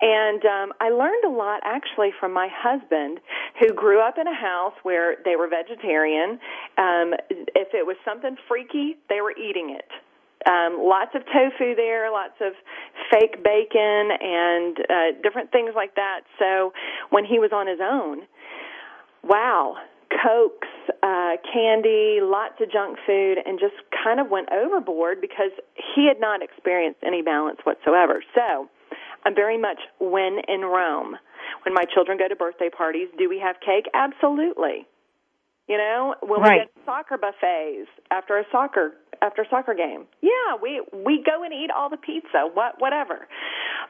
and 0.00 0.44
um, 0.46 0.72
I 0.80 0.90
learned 0.90 1.24
a 1.26 1.34
lot 1.34 1.60
actually 1.64 2.10
from 2.18 2.32
my 2.32 2.48
husband, 2.52 3.18
who 3.58 3.74
grew 3.74 4.00
up 4.00 4.18
in 4.18 4.28
a 4.28 4.34
house 4.34 4.74
where 4.84 5.16
they 5.24 5.34
were 5.34 5.48
vegetarian. 5.48 6.38
Um, 6.78 7.18
if 7.58 7.74
it 7.74 7.86
was 7.86 7.96
something 8.04 8.36
freaky, 8.46 8.96
they 9.08 9.20
were 9.20 9.34
eating 9.34 9.74
it 9.74 9.90
um, 10.46 10.78
lots 10.78 11.10
of 11.14 11.22
tofu 11.26 11.74
there, 11.74 12.10
lots 12.10 12.38
of 12.40 12.52
fake 13.10 13.42
bacon 13.42 14.14
and 14.14 14.78
uh, 14.78 15.20
different 15.22 15.50
things 15.50 15.72
like 15.74 15.94
that. 15.96 16.20
So 16.38 16.72
when 17.10 17.24
he 17.24 17.38
was 17.38 17.50
on 17.52 17.66
his 17.66 17.80
own, 17.82 18.22
wow, 19.28 19.76
cokes, 20.10 20.68
uh, 21.02 21.36
candy, 21.52 22.18
lots 22.22 22.54
of 22.60 22.70
junk 22.70 22.98
food, 23.06 23.38
and 23.44 23.58
just 23.58 23.74
kind 23.92 24.20
of 24.20 24.30
went 24.30 24.48
overboard 24.52 25.20
because 25.20 25.50
he 25.74 26.06
had 26.06 26.20
not 26.20 26.42
experienced 26.42 27.00
any 27.04 27.22
balance 27.22 27.58
whatsoever. 27.64 28.22
So 28.34 28.68
I'm 29.24 29.34
very 29.34 29.58
much 29.58 29.78
when 30.00 30.38
in 30.48 30.62
Rome. 30.62 31.16
When 31.64 31.74
my 31.74 31.84
children 31.92 32.18
go 32.18 32.28
to 32.28 32.36
birthday 32.36 32.70
parties, 32.70 33.08
do 33.18 33.28
we 33.28 33.38
have 33.40 33.56
cake? 33.60 33.86
Absolutely. 33.94 34.86
You 35.68 35.78
know, 35.78 36.14
when 36.22 36.40
right. 36.40 36.52
we 36.52 36.58
get 36.58 36.84
soccer 36.84 37.18
buffets 37.18 37.90
after 38.10 38.38
a 38.38 38.44
soccer 38.52 38.92
after 39.20 39.42
a 39.42 39.48
soccer 39.50 39.74
game, 39.74 40.06
yeah, 40.22 40.54
we 40.62 40.80
we 40.92 41.24
go 41.26 41.42
and 41.42 41.52
eat 41.52 41.70
all 41.76 41.90
the 41.90 41.96
pizza, 41.96 42.46
what 42.54 42.80
whatever. 42.80 43.26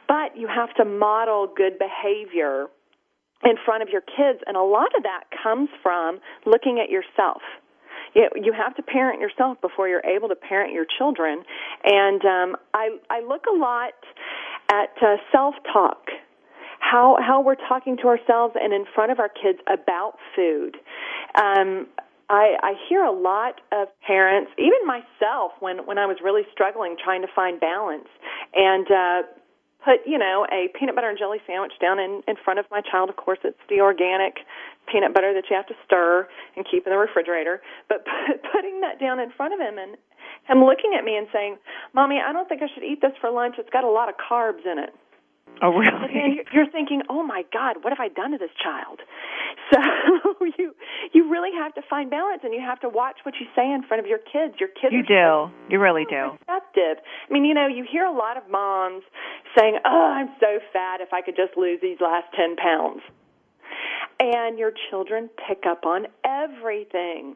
But 0.08 0.36
you 0.36 0.48
have 0.48 0.72
to 0.76 0.86
model 0.86 1.52
good 1.54 1.78
behavior 1.78 2.68
in 3.44 3.56
front 3.64 3.82
of 3.82 3.88
your 3.90 4.00
kids, 4.00 4.40
and 4.46 4.56
a 4.56 4.62
lot 4.62 4.94
of 4.96 5.02
that 5.02 5.24
comes 5.42 5.68
from 5.82 6.20
looking 6.44 6.80
at 6.82 6.90
yourself. 6.90 7.42
You, 8.14 8.54
have 8.56 8.74
to 8.76 8.82
parent 8.82 9.20
yourself 9.20 9.60
before 9.60 9.88
you're 9.88 10.04
able 10.06 10.28
to 10.28 10.34
parent 10.34 10.72
your 10.72 10.86
children. 10.86 11.42
And 11.84 12.24
um, 12.24 12.56
I 12.72 12.96
I 13.10 13.20
look 13.20 13.44
a 13.44 13.54
lot 13.54 13.92
at 14.70 14.96
uh, 15.02 15.16
self 15.30 15.54
talk 15.70 16.08
how 16.78 17.16
how 17.20 17.40
we're 17.40 17.60
talking 17.68 17.96
to 17.98 18.08
ourselves 18.08 18.54
and 18.60 18.72
in 18.72 18.84
front 18.94 19.12
of 19.12 19.18
our 19.18 19.28
kids 19.28 19.58
about 19.66 20.14
food. 20.34 20.76
Um, 21.34 21.86
I, 22.28 22.56
I 22.60 22.72
hear 22.88 23.04
a 23.04 23.12
lot 23.12 23.60
of 23.70 23.88
parents, 24.04 24.50
even 24.58 24.86
myself, 24.86 25.52
when 25.60 25.86
when 25.86 25.98
I 25.98 26.06
was 26.06 26.16
really 26.22 26.42
struggling 26.52 26.96
trying 27.02 27.22
to 27.22 27.28
find 27.34 27.60
balance, 27.60 28.08
and 28.54 28.86
uh, 28.90 29.22
put 29.86 30.02
you 30.04 30.18
know 30.18 30.44
a 30.50 30.66
peanut 30.76 30.98
butter 30.98 31.08
and 31.08 31.16
jelly 31.16 31.38
sandwich 31.46 31.72
down 31.80 32.02
in 32.02 32.26
in 32.26 32.34
front 32.42 32.58
of 32.58 32.66
my 32.70 32.82
child. 32.82 33.08
Of 33.08 33.16
course, 33.16 33.38
it's 33.44 33.62
the 33.70 33.80
organic 33.80 34.42
peanut 34.90 35.14
butter 35.14 35.32
that 35.32 35.44
you 35.48 35.54
have 35.54 35.70
to 35.70 35.78
stir 35.86 36.28
and 36.56 36.66
keep 36.68 36.86
in 36.86 36.90
the 36.90 36.98
refrigerator. 36.98 37.62
But 37.88 38.04
putting 38.52 38.82
that 38.82 38.98
down 38.98 39.20
in 39.20 39.30
front 39.30 39.54
of 39.54 39.60
him 39.60 39.78
and 39.78 39.96
him 40.50 40.66
looking 40.66 40.98
at 40.98 41.04
me 41.06 41.16
and 41.16 41.28
saying, 41.32 41.56
"Mommy, 41.94 42.18
I 42.18 42.32
don't 42.32 42.48
think 42.48 42.62
I 42.62 42.68
should 42.74 42.82
eat 42.82 43.00
this 43.00 43.14
for 43.20 43.30
lunch. 43.30 43.54
It's 43.58 43.70
got 43.70 43.84
a 43.84 43.90
lot 43.90 44.10
of 44.10 44.16
carbs 44.18 44.66
in 44.66 44.82
it." 44.82 44.90
Oh, 45.62 45.70
really? 45.70 46.12
And 46.12 46.38
you're 46.52 46.70
thinking, 46.70 47.02
oh 47.08 47.22
my 47.22 47.44
God, 47.52 47.82
what 47.82 47.90
have 47.90 48.00
I 48.00 48.08
done 48.08 48.32
to 48.32 48.38
this 48.38 48.50
child? 48.62 49.00
So 49.74 50.46
you 50.58 50.74
you 51.12 51.28
really 51.28 51.50
have 51.58 51.74
to 51.74 51.82
find 51.90 52.08
balance, 52.08 52.42
and 52.44 52.54
you 52.54 52.60
have 52.60 52.78
to 52.80 52.88
watch 52.88 53.16
what 53.24 53.34
you 53.40 53.46
say 53.56 53.68
in 53.68 53.82
front 53.82 53.98
of 53.98 54.06
your 54.06 54.18
kids. 54.18 54.54
Your 54.60 54.68
kids. 54.68 54.92
You 54.92 55.02
do. 55.02 55.50
You 55.68 55.80
really 55.80 56.04
do. 56.08 56.38
Receptive. 56.46 57.02
I 57.28 57.32
mean, 57.32 57.44
you 57.44 57.52
know, 57.52 57.66
you 57.66 57.84
hear 57.90 58.04
a 58.04 58.12
lot 58.12 58.36
of 58.36 58.48
moms 58.48 59.02
saying, 59.58 59.78
"Oh, 59.84 60.14
I'm 60.14 60.30
so 60.38 60.60
fat. 60.72 61.00
If 61.00 61.12
I 61.12 61.20
could 61.20 61.34
just 61.34 61.56
lose 61.56 61.80
these 61.82 61.98
last 62.00 62.26
ten 62.36 62.54
pounds," 62.54 63.02
and 64.20 64.56
your 64.56 64.70
children 64.88 65.28
pick 65.48 65.64
up 65.66 65.84
on 65.84 66.06
everything. 66.24 67.34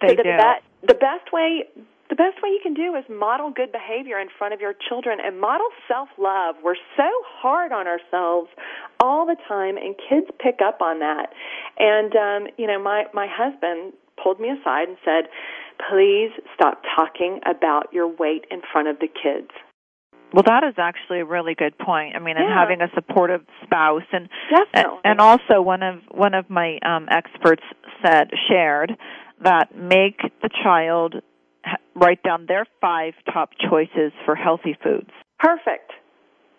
They 0.00 0.08
so 0.08 0.14
the 0.16 0.22
do. 0.24 0.36
Be- 0.36 0.86
the 0.88 0.98
best 0.98 1.32
way 1.32 1.62
the 2.08 2.16
best 2.16 2.42
way 2.42 2.50
you 2.50 2.60
can 2.62 2.74
do 2.74 2.94
is 2.94 3.04
model 3.08 3.50
good 3.50 3.70
behavior 3.70 4.18
in 4.18 4.28
front 4.38 4.54
of 4.54 4.60
your 4.60 4.74
children 4.88 5.18
and 5.22 5.40
model 5.40 5.68
self 5.86 6.08
love. 6.18 6.56
We're 6.64 6.80
so 6.96 7.08
hard 7.24 7.72
on 7.72 7.86
ourselves 7.86 8.48
all 9.00 9.26
the 9.26 9.36
time, 9.46 9.76
and 9.76 9.94
kids 10.08 10.26
pick 10.42 10.60
up 10.64 10.80
on 10.80 11.00
that. 11.00 11.30
And 11.78 12.14
um, 12.16 12.52
you 12.56 12.66
know, 12.66 12.82
my 12.82 13.04
my 13.12 13.26
husband 13.30 13.92
pulled 14.22 14.40
me 14.40 14.48
aside 14.48 14.88
and 14.88 14.96
said, 15.04 15.28
"Please 15.90 16.30
stop 16.54 16.82
talking 16.96 17.40
about 17.44 17.92
your 17.92 18.08
weight 18.08 18.46
in 18.50 18.62
front 18.72 18.88
of 18.88 18.98
the 19.00 19.08
kids." 19.08 19.50
Well, 20.32 20.44
that 20.44 20.62
is 20.62 20.74
actually 20.76 21.20
a 21.20 21.24
really 21.24 21.54
good 21.54 21.78
point. 21.78 22.14
I 22.14 22.18
mean, 22.18 22.36
and 22.36 22.52
having 22.52 22.82
a 22.82 22.88
supportive 22.94 23.42
spouse, 23.64 24.02
and 24.12 24.28
Definitely. 24.50 25.00
and 25.04 25.20
also 25.20 25.62
one 25.62 25.82
of 25.82 26.00
one 26.10 26.34
of 26.34 26.50
my 26.50 26.78
um, 26.84 27.08
experts 27.10 27.62
said 28.04 28.28
shared 28.48 28.92
that 29.42 29.74
make 29.74 30.20
the 30.42 30.50
child 30.62 31.14
write 31.94 32.22
down 32.22 32.46
their 32.46 32.66
five 32.80 33.14
top 33.32 33.50
choices 33.70 34.12
for 34.24 34.34
healthy 34.34 34.76
foods. 34.82 35.10
Perfect. 35.38 35.92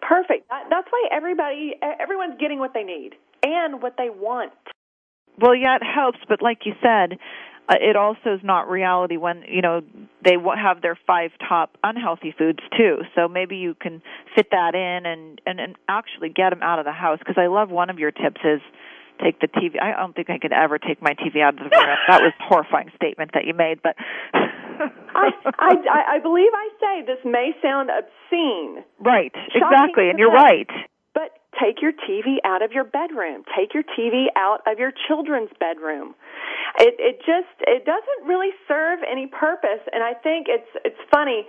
Perfect. 0.02 0.50
That's 0.50 0.88
why 0.90 1.08
everybody, 1.12 1.76
everyone's 2.00 2.40
getting 2.40 2.60
what 2.60 2.74
they 2.74 2.84
need 2.84 3.12
and 3.44 3.82
what 3.82 3.96
they 3.98 4.10
want. 4.10 4.54
Well, 5.40 5.56
yeah, 5.56 5.76
it 5.76 5.84
helps, 5.84 6.20
but 6.28 6.42
like 6.42 6.60
you 6.66 6.74
said, 6.82 7.18
uh, 7.70 7.76
it 7.80 7.96
also 7.96 8.34
is 8.34 8.42
not 8.44 8.68
reality 8.68 9.16
when 9.16 9.44
you 9.48 9.62
know 9.62 9.82
they 10.26 10.34
w- 10.34 10.58
have 10.58 10.82
their 10.82 10.98
five 11.06 11.32
top 11.48 11.78
unhealthy 11.84 12.34
foods 12.36 12.60
too. 12.76 12.98
So 13.16 13.28
maybe 13.28 13.58
you 13.58 13.76
can 13.80 14.02
fit 14.36 14.48
that 14.52 14.74
in 14.74 15.06
and 15.06 15.40
and, 15.46 15.60
and 15.60 15.76
actually 15.88 16.30
get 16.30 16.50
them 16.50 16.64
out 16.64 16.80
of 16.80 16.86
the 16.86 16.92
house. 16.92 17.20
Because 17.20 17.38
I 17.38 17.48
love 17.48 17.70
one 17.70 17.90
of 17.92 18.00
your 18.00 18.12
tips 18.12 18.42
is 18.44 18.60
take 19.24 19.40
the 19.40 19.48
TV. 19.48 19.80
I 19.80 19.96
don't 19.96 20.16
think 20.16 20.30
I 20.32 20.40
could 20.40 20.52
ever 20.52 20.80
take 20.80 21.02
my 21.02 21.14
TV 21.14 21.42
out 21.44 21.54
of 21.54 21.60
the 21.60 21.64
room. 21.64 21.72
that 22.08 22.22
was 22.22 22.34
a 22.40 22.44
horrifying 22.44 22.92
statement 22.96 23.32
that 23.34 23.46
you 23.46 23.54
made, 23.54 23.82
but. 23.84 23.96
I, 25.16 25.32
I, 25.60 26.16
I 26.16 26.20
believe 26.20 26.52
I 26.54 26.70
say 26.80 27.06
this 27.06 27.20
may 27.26 27.52
sound 27.62 27.90
obscene, 27.90 28.84
right, 29.00 29.34
exactly, 29.54 30.10
and 30.10 30.20
you're 30.20 30.32
right. 30.32 30.70
but 31.14 31.40
take 31.60 31.82
your 31.82 31.92
TV 31.92 32.38
out 32.46 32.62
of 32.62 32.72
your 32.72 32.84
bedroom. 32.84 33.44
Take 33.58 33.74
your 33.74 33.84
TV 33.84 34.28
out 34.36 34.62
of 34.68 34.80
your 34.80 34.92
children's 35.08 35.50
bedroom. 35.60 36.16
It 36.80 36.96
it 37.00 37.18
just 37.20 37.56
it 37.68 37.86
doesn't 37.86 38.28
really 38.28 38.52
serve 38.68 39.00
any 39.10 39.28
purpose, 39.28 39.82
and 39.92 40.04
I 40.04 40.14
think 40.14 40.48
it's 40.50 40.70
it's 40.86 41.02
funny 41.12 41.46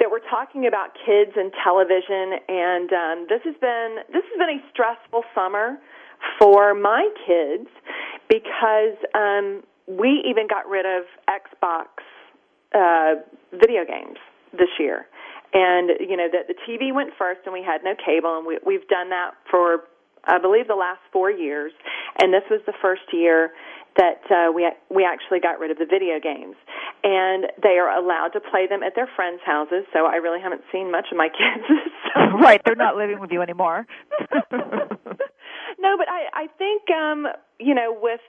that 0.00 0.10
we're 0.10 0.26
talking 0.28 0.66
about 0.66 0.90
kids 1.06 1.32
and 1.36 1.52
television, 1.62 2.42
and 2.48 2.90
um, 2.92 3.26
this 3.28 3.40
has 3.44 3.54
been 3.60 4.02
this 4.12 4.24
has 4.26 4.36
been 4.38 4.58
a 4.58 4.62
stressful 4.70 5.22
summer 5.34 5.78
for 6.38 6.74
my 6.74 7.08
kids 7.26 7.68
because 8.28 8.96
um, 9.14 9.62
we 9.86 10.24
even 10.26 10.48
got 10.48 10.68
rid 10.68 10.86
of 10.86 11.04
Xbox 11.28 11.86
uh, 12.74 13.14
video 13.52 13.84
games 13.84 14.18
this 14.52 14.70
year. 14.78 15.06
And 15.52 15.90
you 16.00 16.16
know 16.16 16.28
that 16.32 16.48
the 16.48 16.54
TV 16.66 16.92
went 16.92 17.10
first, 17.16 17.40
and 17.44 17.52
we 17.52 17.62
had 17.62 17.84
no 17.84 17.94
cable, 17.94 18.38
and 18.38 18.46
we, 18.46 18.58
we've 18.66 18.86
done 18.88 19.10
that 19.10 19.32
for 19.50 19.84
I 20.26 20.38
believe 20.38 20.66
the 20.66 20.74
last 20.74 21.00
four 21.12 21.30
years. 21.30 21.72
And 22.20 22.32
this 22.32 22.42
was 22.50 22.60
the 22.66 22.72
first 22.82 23.02
year 23.12 23.52
that 23.96 24.22
uh, 24.30 24.52
we 24.52 24.68
we 24.90 25.04
actually 25.04 25.40
got 25.40 25.58
rid 25.58 25.70
of 25.70 25.78
the 25.78 25.86
video 25.86 26.18
games, 26.18 26.56
and 27.02 27.46
they 27.62 27.78
are 27.78 27.90
allowed 27.90 28.28
to 28.34 28.40
play 28.40 28.66
them 28.66 28.82
at 28.82 28.94
their 28.94 29.08
friends' 29.14 29.40
houses. 29.44 29.84
So 29.92 30.06
I 30.06 30.16
really 30.16 30.40
haven't 30.40 30.62
seen 30.72 30.90
much 30.90 31.06
of 31.12 31.16
my 31.16 31.28
kids. 31.38 31.64
summer. 32.14 32.38
right, 32.42 32.60
they're 32.64 32.74
not 32.74 32.96
living 32.96 33.20
with 33.20 33.30
you 33.30 33.42
anymore. 33.42 33.86
no, 34.50 35.96
but 35.96 36.08
I 36.10 36.26
I 36.32 36.46
think 36.58 36.90
um 36.90 37.26
you 37.60 37.74
know 37.74 37.96
with 38.00 38.20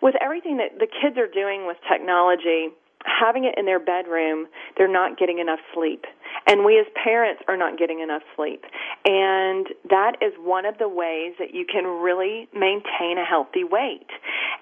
with 0.00 0.14
everything 0.22 0.56
that 0.58 0.78
the 0.78 0.86
kids 0.86 1.18
are 1.18 1.28
doing 1.28 1.66
with 1.66 1.76
technology, 1.90 2.68
having 3.04 3.44
it 3.44 3.54
in 3.56 3.66
their 3.66 3.80
bedroom, 3.80 4.46
they're 4.76 4.90
not 4.90 5.18
getting 5.18 5.38
enough 5.38 5.60
sleep. 5.74 6.04
And 6.46 6.64
we 6.64 6.78
as 6.78 6.86
parents 7.02 7.42
are 7.48 7.56
not 7.56 7.78
getting 7.78 8.00
enough 8.00 8.22
sleep. 8.36 8.64
And 9.04 9.66
that 9.88 10.16
is 10.20 10.32
one 10.38 10.66
of 10.66 10.78
the 10.78 10.88
ways 10.88 11.34
that 11.38 11.54
you 11.54 11.64
can 11.70 11.84
really 11.84 12.48
maintain 12.54 13.18
a 13.18 13.24
healthy 13.24 13.64
weight. 13.64 14.08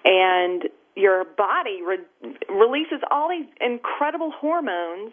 And 0.05 0.65
your 0.97 1.25
body 1.25 1.81
re- 1.83 2.33
releases 2.49 3.01
all 3.11 3.29
these 3.29 3.47
incredible 3.61 4.33
hormones 4.33 5.13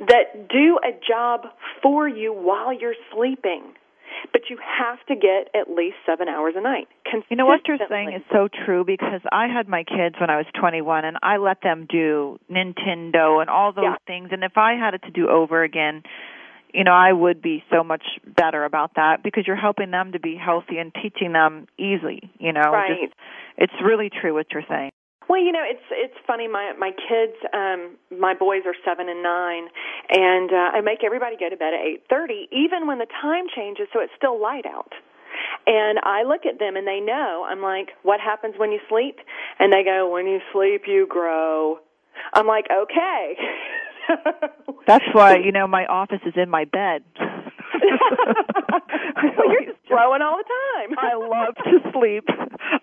that 0.00 0.48
do 0.48 0.78
a 0.84 0.92
job 1.06 1.46
for 1.82 2.08
you 2.08 2.32
while 2.32 2.72
you're 2.72 2.96
sleeping 3.12 3.62
but 4.32 4.42
you 4.50 4.58
have 4.58 4.98
to 5.06 5.14
get 5.14 5.48
at 5.54 5.70
least 5.70 5.96
seven 6.06 6.28
hours 6.28 6.54
a 6.56 6.60
night. 6.60 6.88
You 7.28 7.36
know 7.36 7.46
what 7.46 7.60
you're 7.66 7.78
saying 7.88 8.12
is 8.12 8.22
so 8.32 8.48
true 8.64 8.84
because 8.84 9.20
I 9.30 9.46
had 9.46 9.68
my 9.68 9.84
kids 9.84 10.16
when 10.20 10.30
I 10.30 10.36
was 10.36 10.46
21 10.58 11.04
and 11.04 11.16
I 11.22 11.36
let 11.36 11.60
them 11.62 11.86
do 11.88 12.38
Nintendo 12.50 13.40
and 13.40 13.48
all 13.48 13.72
those 13.72 13.84
Yeah. 13.84 13.96
things. 14.06 14.30
And 14.32 14.42
if 14.44 14.56
I 14.56 14.74
had 14.74 14.94
it 14.94 15.02
to 15.02 15.10
do 15.10 15.28
over 15.28 15.62
again, 15.62 16.02
you 16.72 16.82
know, 16.82 16.92
I 16.92 17.12
would 17.12 17.40
be 17.40 17.62
so 17.70 17.84
much 17.84 18.02
better 18.26 18.64
about 18.64 18.94
that 18.96 19.22
because 19.22 19.46
you're 19.46 19.54
helping 19.56 19.92
them 19.92 20.12
to 20.12 20.18
be 20.18 20.34
healthy 20.34 20.78
and 20.78 20.92
teaching 20.94 21.32
them 21.32 21.68
easily. 21.78 22.30
You 22.38 22.52
know, 22.52 22.72
Right. 22.72 23.08
Just, 23.10 23.14
it's 23.56 23.82
really 23.82 24.10
true 24.10 24.34
what 24.34 24.46
you're 24.52 24.66
saying. 24.68 24.90
Well, 25.28 25.40
you 25.40 25.52
know, 25.52 25.64
it's 25.64 25.84
it's 25.90 26.14
funny. 26.26 26.48
My 26.48 26.72
my 26.78 26.90
kids, 26.90 27.36
um, 27.52 27.96
my 28.16 28.34
boys 28.34 28.62
are 28.66 28.74
seven 28.84 29.08
and 29.08 29.22
nine, 29.22 29.68
and 30.10 30.50
uh, 30.52 30.76
I 30.76 30.80
make 30.82 31.02
everybody 31.04 31.36
go 31.38 31.48
to 31.48 31.56
bed 31.56 31.72
at 31.74 31.80
eight 31.80 32.04
thirty, 32.10 32.48
even 32.52 32.86
when 32.86 32.98
the 32.98 33.06
time 33.22 33.46
changes, 33.54 33.88
so 33.92 34.00
it's 34.00 34.12
still 34.16 34.40
light 34.40 34.66
out. 34.66 34.92
And 35.66 35.98
I 36.02 36.24
look 36.24 36.44
at 36.46 36.58
them, 36.58 36.76
and 36.76 36.86
they 36.86 37.00
know. 37.00 37.46
I'm 37.48 37.62
like, 37.62 37.90
"What 38.02 38.20
happens 38.20 38.54
when 38.58 38.70
you 38.70 38.80
sleep?" 38.88 39.18
And 39.58 39.72
they 39.72 39.82
go, 39.82 40.10
"When 40.12 40.26
you 40.26 40.40
sleep, 40.52 40.82
you 40.86 41.06
grow." 41.08 41.78
I'm 42.34 42.46
like, 42.46 42.66
"Okay." 42.70 43.34
That's 44.86 45.04
why 45.12 45.36
you 45.36 45.52
know 45.52 45.66
my 45.66 45.86
office 45.86 46.20
is 46.26 46.34
in 46.36 46.50
my 46.50 46.64
bed. 46.66 47.02
well, 49.36 49.50
you're 49.50 49.72
just 49.72 49.84
growing 49.86 50.22
all 50.22 50.38
the 50.38 50.48
time. 50.48 50.98
I 50.98 51.14
love 51.14 51.54
to 51.64 51.90
sleep. 51.92 52.24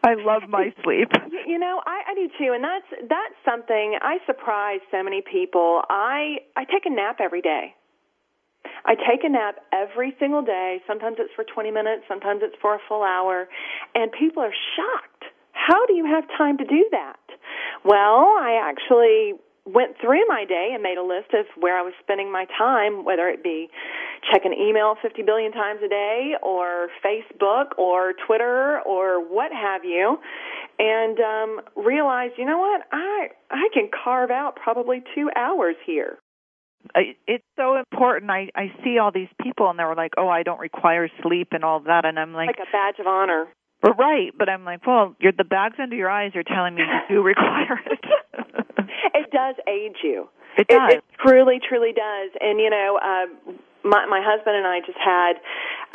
I 0.03 0.15
love 0.15 0.43
my 0.49 0.73
sleep. 0.83 1.09
You 1.47 1.59
know, 1.59 1.81
I, 1.85 2.11
I 2.11 2.15
do 2.15 2.27
too, 2.37 2.53
and 2.53 2.63
that's 2.63 2.87
that's 3.09 3.35
something 3.45 3.97
I 4.01 4.17
surprise 4.25 4.79
so 4.91 5.03
many 5.03 5.21
people. 5.21 5.81
I 5.89 6.39
I 6.55 6.65
take 6.65 6.85
a 6.85 6.89
nap 6.89 7.17
every 7.19 7.41
day. 7.41 7.75
I 8.85 8.95
take 8.95 9.23
a 9.23 9.29
nap 9.29 9.57
every 9.73 10.15
single 10.19 10.41
day. 10.41 10.81
Sometimes 10.87 11.17
it's 11.19 11.33
for 11.35 11.43
20 11.43 11.71
minutes, 11.71 12.03
sometimes 12.07 12.41
it's 12.43 12.55
for 12.61 12.75
a 12.75 12.79
full 12.87 13.03
hour, 13.03 13.47
and 13.95 14.11
people 14.11 14.43
are 14.43 14.53
shocked. 14.75 15.25
How 15.51 15.85
do 15.85 15.93
you 15.93 16.05
have 16.05 16.25
time 16.37 16.57
to 16.57 16.65
do 16.65 16.87
that? 16.91 17.19
Well, 17.83 18.37
I 18.39 18.59
actually 18.61 19.33
went 19.73 19.95
through 19.99 20.25
my 20.27 20.45
day 20.47 20.71
and 20.73 20.83
made 20.83 20.97
a 20.97 21.03
list 21.03 21.33
of 21.33 21.45
where 21.59 21.77
I 21.77 21.81
was 21.81 21.93
spending 22.01 22.31
my 22.31 22.45
time, 22.57 23.05
whether 23.05 23.27
it 23.29 23.43
be 23.43 23.69
checking 24.31 24.53
email 24.53 24.95
50 25.01 25.23
billion 25.23 25.51
times 25.51 25.79
a 25.83 25.89
day 25.89 26.33
or 26.43 26.89
Facebook 27.03 27.77
or 27.77 28.13
Twitter 28.27 28.81
or 28.85 29.19
what 29.23 29.51
have 29.51 29.83
you 29.83 30.17
and 30.79 31.19
um 31.19 31.61
realized, 31.75 32.33
you 32.37 32.45
know 32.45 32.57
what? 32.57 32.81
I 32.91 33.29
I 33.49 33.69
can 33.73 33.89
carve 33.91 34.31
out 34.31 34.55
probably 34.55 35.03
2 35.15 35.29
hours 35.35 35.75
here. 35.85 36.17
It's 37.27 37.43
so 37.55 37.77
important. 37.77 38.31
I 38.31 38.49
I 38.55 38.73
see 38.83 38.97
all 38.97 39.11
these 39.11 39.29
people 39.41 39.69
and 39.69 39.77
they're 39.77 39.95
like, 39.95 40.13
"Oh, 40.17 40.27
I 40.27 40.43
don't 40.43 40.59
require 40.59 41.09
sleep 41.21 41.49
and 41.51 41.63
all 41.63 41.81
that," 41.81 42.05
and 42.05 42.17
I'm 42.17 42.33
like, 42.33 42.47
Like 42.47 42.67
a 42.67 42.71
badge 42.71 42.99
of 42.99 43.07
honor. 43.07 43.47
"Well, 43.83 43.93
right," 43.93 44.31
but 44.37 44.49
I'm 44.49 44.65
like, 44.65 44.85
"Well, 44.85 45.15
you're 45.19 45.31
the 45.31 45.43
bags 45.43 45.75
under 45.79 45.95
your 45.95 46.09
eyes 46.09 46.35
are 46.35 46.43
telling 46.43 46.75
me 46.75 46.81
you 46.81 47.15
do 47.15 47.21
require 47.21 47.79
it." 47.85 48.65
It 49.13 49.31
does 49.31 49.55
age 49.67 49.97
you. 50.03 50.29
It 50.57 50.67
does. 50.67 50.93
It, 50.93 50.97
it 50.97 51.03
truly, 51.19 51.59
truly 51.59 51.93
does. 51.93 52.31
And 52.39 52.59
you 52.59 52.69
know, 52.69 52.99
uh, 53.01 53.53
my 53.83 54.05
my 54.05 54.21
husband 54.23 54.55
and 54.57 54.67
I 54.67 54.79
just 54.81 54.97
had 54.97 55.33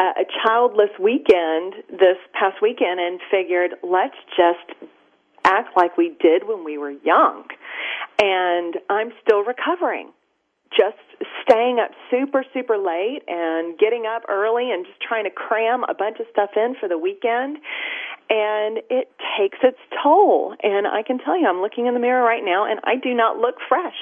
a, 0.00 0.22
a 0.22 0.24
childless 0.44 0.90
weekend 1.00 1.74
this 1.90 2.18
past 2.32 2.62
weekend, 2.62 3.00
and 3.00 3.20
figured 3.30 3.72
let's 3.82 4.16
just 4.36 4.88
act 5.44 5.76
like 5.76 5.96
we 5.96 6.16
did 6.20 6.46
when 6.46 6.64
we 6.64 6.76
were 6.78 6.90
young. 6.90 7.44
And 8.18 8.74
I'm 8.90 9.12
still 9.22 9.44
recovering. 9.44 10.10
Just 10.76 10.98
staying 11.42 11.78
up 11.78 11.92
super, 12.10 12.44
super 12.52 12.76
late 12.76 13.22
and 13.28 13.78
getting 13.78 14.04
up 14.04 14.22
early 14.28 14.70
and 14.72 14.84
just 14.84 15.00
trying 15.00 15.24
to 15.24 15.30
cram 15.30 15.84
a 15.84 15.94
bunch 15.94 16.18
of 16.18 16.26
stuff 16.32 16.50
in 16.56 16.74
for 16.78 16.88
the 16.88 16.98
weekend. 16.98 17.58
And 18.28 18.78
it 18.90 19.08
takes 19.38 19.58
its 19.62 19.78
toll. 20.02 20.54
And 20.62 20.86
I 20.86 21.02
can 21.02 21.18
tell 21.18 21.38
you, 21.38 21.46
I'm 21.46 21.60
looking 21.60 21.86
in 21.86 21.94
the 21.94 22.00
mirror 22.00 22.22
right 22.22 22.44
now 22.44 22.70
and 22.70 22.80
I 22.84 22.96
do 22.96 23.14
not 23.14 23.38
look 23.38 23.56
fresh. 23.68 23.94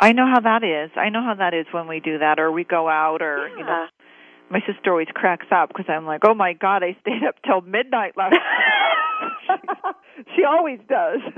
I 0.00 0.12
know 0.12 0.26
how 0.26 0.40
that 0.40 0.64
is. 0.64 0.90
I 0.96 1.10
know 1.10 1.22
how 1.22 1.34
that 1.34 1.54
is 1.54 1.66
when 1.70 1.86
we 1.86 2.00
do 2.00 2.18
that 2.18 2.40
or 2.40 2.50
we 2.50 2.64
go 2.64 2.88
out 2.88 3.20
or 3.20 3.48
you 3.48 3.64
know 3.64 3.86
my 4.52 4.60
sister 4.66 4.90
always 4.90 5.08
cracks 5.14 5.46
up 5.50 5.68
because 5.68 5.86
I'm 5.88 6.04
like, 6.04 6.20
"Oh 6.24 6.34
my 6.34 6.52
god, 6.52 6.82
I 6.84 6.96
stayed 7.00 7.24
up 7.26 7.36
till 7.44 7.62
midnight 7.62 8.16
last 8.16 8.32
night." 8.32 9.94
she, 10.16 10.36
she 10.36 10.44
always 10.44 10.78
does. 10.88 11.20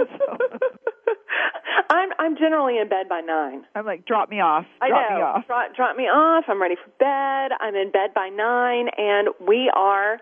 So, 1.06 1.86
I'm 1.90 2.10
I'm 2.18 2.36
generally 2.36 2.78
in 2.78 2.88
bed 2.88 3.08
by 3.08 3.20
nine. 3.20 3.64
I'm 3.74 3.84
like, 3.84 4.06
"Drop 4.06 4.30
me 4.30 4.40
off. 4.40 4.64
I 4.80 4.88
know. 4.88 5.16
me 5.16 5.22
off." 5.22 5.46
Drop, 5.46 5.76
drop 5.76 5.96
me 5.96 6.04
off. 6.04 6.44
I'm 6.48 6.60
ready 6.60 6.76
for 6.76 6.90
bed. 6.98 7.56
I'm 7.60 7.74
in 7.74 7.90
bed 7.90 8.14
by 8.14 8.28
nine, 8.28 8.88
and 8.96 9.28
we 9.46 9.70
are 9.74 10.18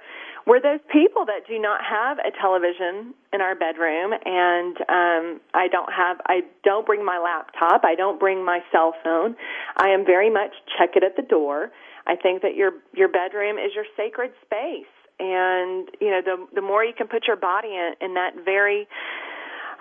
we're 0.47 0.61
those 0.61 0.81
people 0.93 1.25
that 1.27 1.47
do 1.47 1.59
not 1.59 1.81
have 1.85 2.19
a 2.19 2.31
television 2.41 3.15
in 3.33 3.41
our 3.41 3.55
bedroom, 3.55 4.13
and 4.13 4.77
um, 4.89 5.41
I 5.55 5.69
don't 5.71 5.93
have 5.93 6.19
I 6.27 6.41
don't 6.65 6.85
bring 6.85 7.05
my 7.05 7.19
laptop. 7.19 7.85
I 7.85 7.95
don't 7.95 8.19
bring 8.19 8.45
my 8.45 8.61
cell 8.73 8.95
phone. 9.05 9.37
I 9.77 9.89
am 9.89 10.05
very 10.05 10.31
much 10.31 10.51
check 10.79 10.91
it 10.97 11.05
at 11.05 11.17
the 11.17 11.23
door. 11.23 11.71
I 12.07 12.17
think 12.17 12.43
that 12.43 12.57
your 12.57 12.73
your 12.95 13.09
bedroom 13.09 13.57
is 13.59 13.73
your 13.75 13.85
sacred 13.97 14.33
space, 14.45 14.91
and 15.21 15.89
you 16.01 16.11
know 16.11 16.21
the 16.25 16.47
the 16.55 16.63
more 16.63 16.85
you 16.85 16.93
can 16.97 17.07
put 17.07 17.27
your 17.27 17.37
body 17.37 17.69
in, 17.69 17.95
in 18.01 18.15
that 18.15 18.33
very 18.45 18.89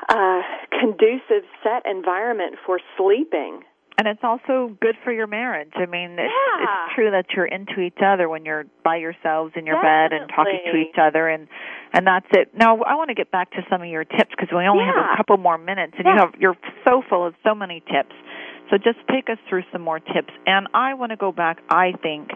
uh, 0.09 0.41
conducive 0.79 1.47
set 1.63 1.85
environment 1.89 2.55
for 2.65 2.79
sleeping. 2.97 3.61
And 4.01 4.07
it's 4.07 4.23
also 4.23 4.75
good 4.81 4.95
for 5.03 5.13
your 5.13 5.27
marriage. 5.27 5.69
I 5.75 5.85
mean, 5.85 6.17
it's, 6.17 6.33
Yeah. 6.33 6.63
it's 6.63 6.95
true 6.95 7.11
that 7.11 7.25
you're 7.35 7.45
into 7.45 7.81
each 7.81 8.01
other 8.03 8.27
when 8.27 8.45
you're 8.45 8.65
by 8.83 8.95
yourselves 8.95 9.53
in 9.55 9.67
your 9.67 9.79
bed 9.79 10.11
and 10.11 10.27
talking 10.27 10.59
to 10.65 10.75
each 10.75 10.97
other, 10.97 11.27
and 11.29 11.47
and 11.93 12.07
that's 12.07 12.25
it. 12.31 12.49
Now, 12.57 12.81
I 12.81 12.95
want 12.95 13.09
to 13.09 13.13
get 13.13 13.29
back 13.29 13.51
to 13.51 13.61
some 13.69 13.83
of 13.83 13.87
your 13.87 14.03
tips 14.03 14.31
because 14.31 14.49
we 14.51 14.65
only 14.65 14.85
have 14.85 14.97
a 14.97 15.15
couple 15.17 15.37
more 15.37 15.59
minutes, 15.59 15.93
and 15.99 16.07
you 16.07 16.13
Yeah. 16.13 16.21
have 16.21 16.33
you're 16.39 16.57
so 16.83 17.03
full 17.03 17.23
of 17.27 17.35
so 17.43 17.53
many 17.53 17.81
tips. 17.81 18.15
So 18.71 18.79
just 18.79 18.97
take 19.07 19.29
us 19.29 19.37
through 19.47 19.65
some 19.71 19.83
more 19.83 19.99
tips. 19.99 20.33
And 20.47 20.67
I 20.73 20.95
want 20.95 21.11
to 21.11 21.15
go 21.15 21.31
back. 21.31 21.59
I 21.69 21.91
think 22.01 22.31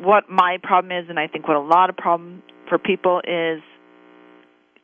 what 0.00 0.28
my 0.28 0.58
problem 0.64 0.90
is, 0.90 1.08
and 1.08 1.16
I 1.16 1.28
think 1.28 1.46
what 1.46 1.56
a 1.56 1.60
lot 1.60 1.90
of 1.90 1.96
problem 1.96 2.42
for 2.68 2.76
people 2.78 3.20
is 3.22 3.62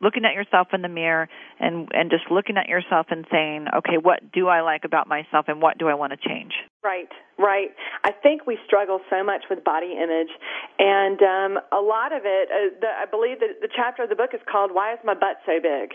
looking 0.01 0.25
at 0.25 0.33
yourself 0.33 0.69
in 0.73 0.81
the 0.81 0.89
mirror 0.89 1.27
and 1.59 1.89
and 1.91 2.09
just 2.09 2.31
looking 2.31 2.57
at 2.57 2.67
yourself 2.67 3.07
and 3.09 3.25
saying, 3.31 3.67
okay, 3.77 3.97
what 4.01 4.31
do 4.31 4.47
I 4.47 4.61
like 4.61 4.83
about 4.85 5.07
myself 5.07 5.45
and 5.47 5.61
what 5.61 5.77
do 5.77 5.87
I 5.87 5.93
want 5.93 6.13
to 6.13 6.17
change? 6.17 6.53
Right, 6.83 7.09
right. 7.37 7.69
I 8.03 8.11
think 8.11 8.47
we 8.47 8.57
struggle 8.65 8.99
so 9.09 9.23
much 9.23 9.43
with 9.49 9.63
body 9.63 9.93
image, 9.93 10.31
and 10.79 11.19
um, 11.21 11.63
a 11.71 11.81
lot 11.81 12.13
of 12.13 12.23
it. 12.25 12.49
Uh, 12.49 12.79
the, 12.79 12.87
I 12.87 13.05
believe 13.09 13.39
that 13.39 13.61
the 13.61 13.69
chapter 13.75 14.03
of 14.03 14.09
the 14.09 14.15
book 14.15 14.31
is 14.33 14.41
called 14.49 14.71
"Why 14.73 14.93
Is 14.93 14.99
My 15.03 15.13
Butt 15.13 15.43
So 15.45 15.59
Big?" 15.61 15.91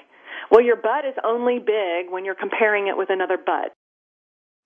Well, 0.50 0.62
your 0.62 0.76
butt 0.76 1.06
is 1.06 1.14
only 1.24 1.58
big 1.58 2.10
when 2.10 2.24
you're 2.24 2.34
comparing 2.34 2.88
it 2.88 2.96
with 2.96 3.08
another 3.10 3.38
butt. 3.38 3.72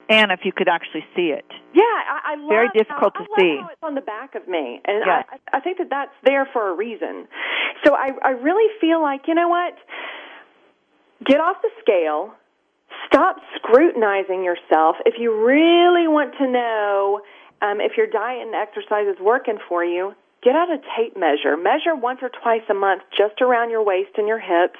And 0.08 0.32
if 0.32 0.40
you 0.44 0.52
could 0.52 0.68
actually 0.68 1.04
see 1.14 1.37
it. 1.37 1.44
Yeah, 1.74 1.82
I, 1.84 2.32
I 2.32 2.37
love 2.37 2.48
Very 2.48 2.68
difficult 2.72 3.12
how, 3.14 3.24
to 3.24 3.30
I 3.37 3.40
see. 3.40 3.61
It's 3.72 3.82
on 3.82 3.94
the 3.94 4.00
back 4.00 4.34
of 4.34 4.48
me, 4.48 4.80
and 4.87 5.04
Yes. 5.04 5.26
I, 5.28 5.58
I 5.58 5.61
think 5.61 5.78
that 5.78 5.90
that's 5.90 6.14
there 6.24 6.48
for 6.52 6.70
a 6.70 6.74
reason. 6.74 7.28
So 7.84 7.94
I, 7.94 8.11
I 8.24 8.30
really 8.30 8.72
feel 8.80 9.02
like 9.02 9.28
you 9.28 9.34
know 9.34 9.48
what? 9.48 9.74
Get 11.26 11.40
off 11.40 11.56
the 11.62 11.70
scale. 11.80 12.32
Stop 13.06 13.37
scrutinizing 13.56 14.44
yourself. 14.44 14.96
If 15.04 15.14
you 15.18 15.44
really 15.44 16.08
want 16.08 16.34
to 16.38 16.46
know 16.50 17.20
um, 17.61 17.80
if 17.80 17.96
your 17.96 18.06
diet 18.06 18.46
and 18.46 18.54
exercise 18.54 19.06
is 19.06 19.20
working 19.20 19.58
for 19.68 19.84
you, 19.84 20.14
get 20.42 20.54
out 20.54 20.70
a 20.70 20.78
tape 20.96 21.16
measure. 21.16 21.56
Measure 21.56 21.94
once 21.94 22.20
or 22.22 22.30
twice 22.30 22.62
a 22.70 22.74
month, 22.74 23.02
just 23.16 23.40
around 23.42 23.70
your 23.70 23.84
waist 23.84 24.11
and 24.16 24.26
your 24.26 24.40
hips, 24.40 24.78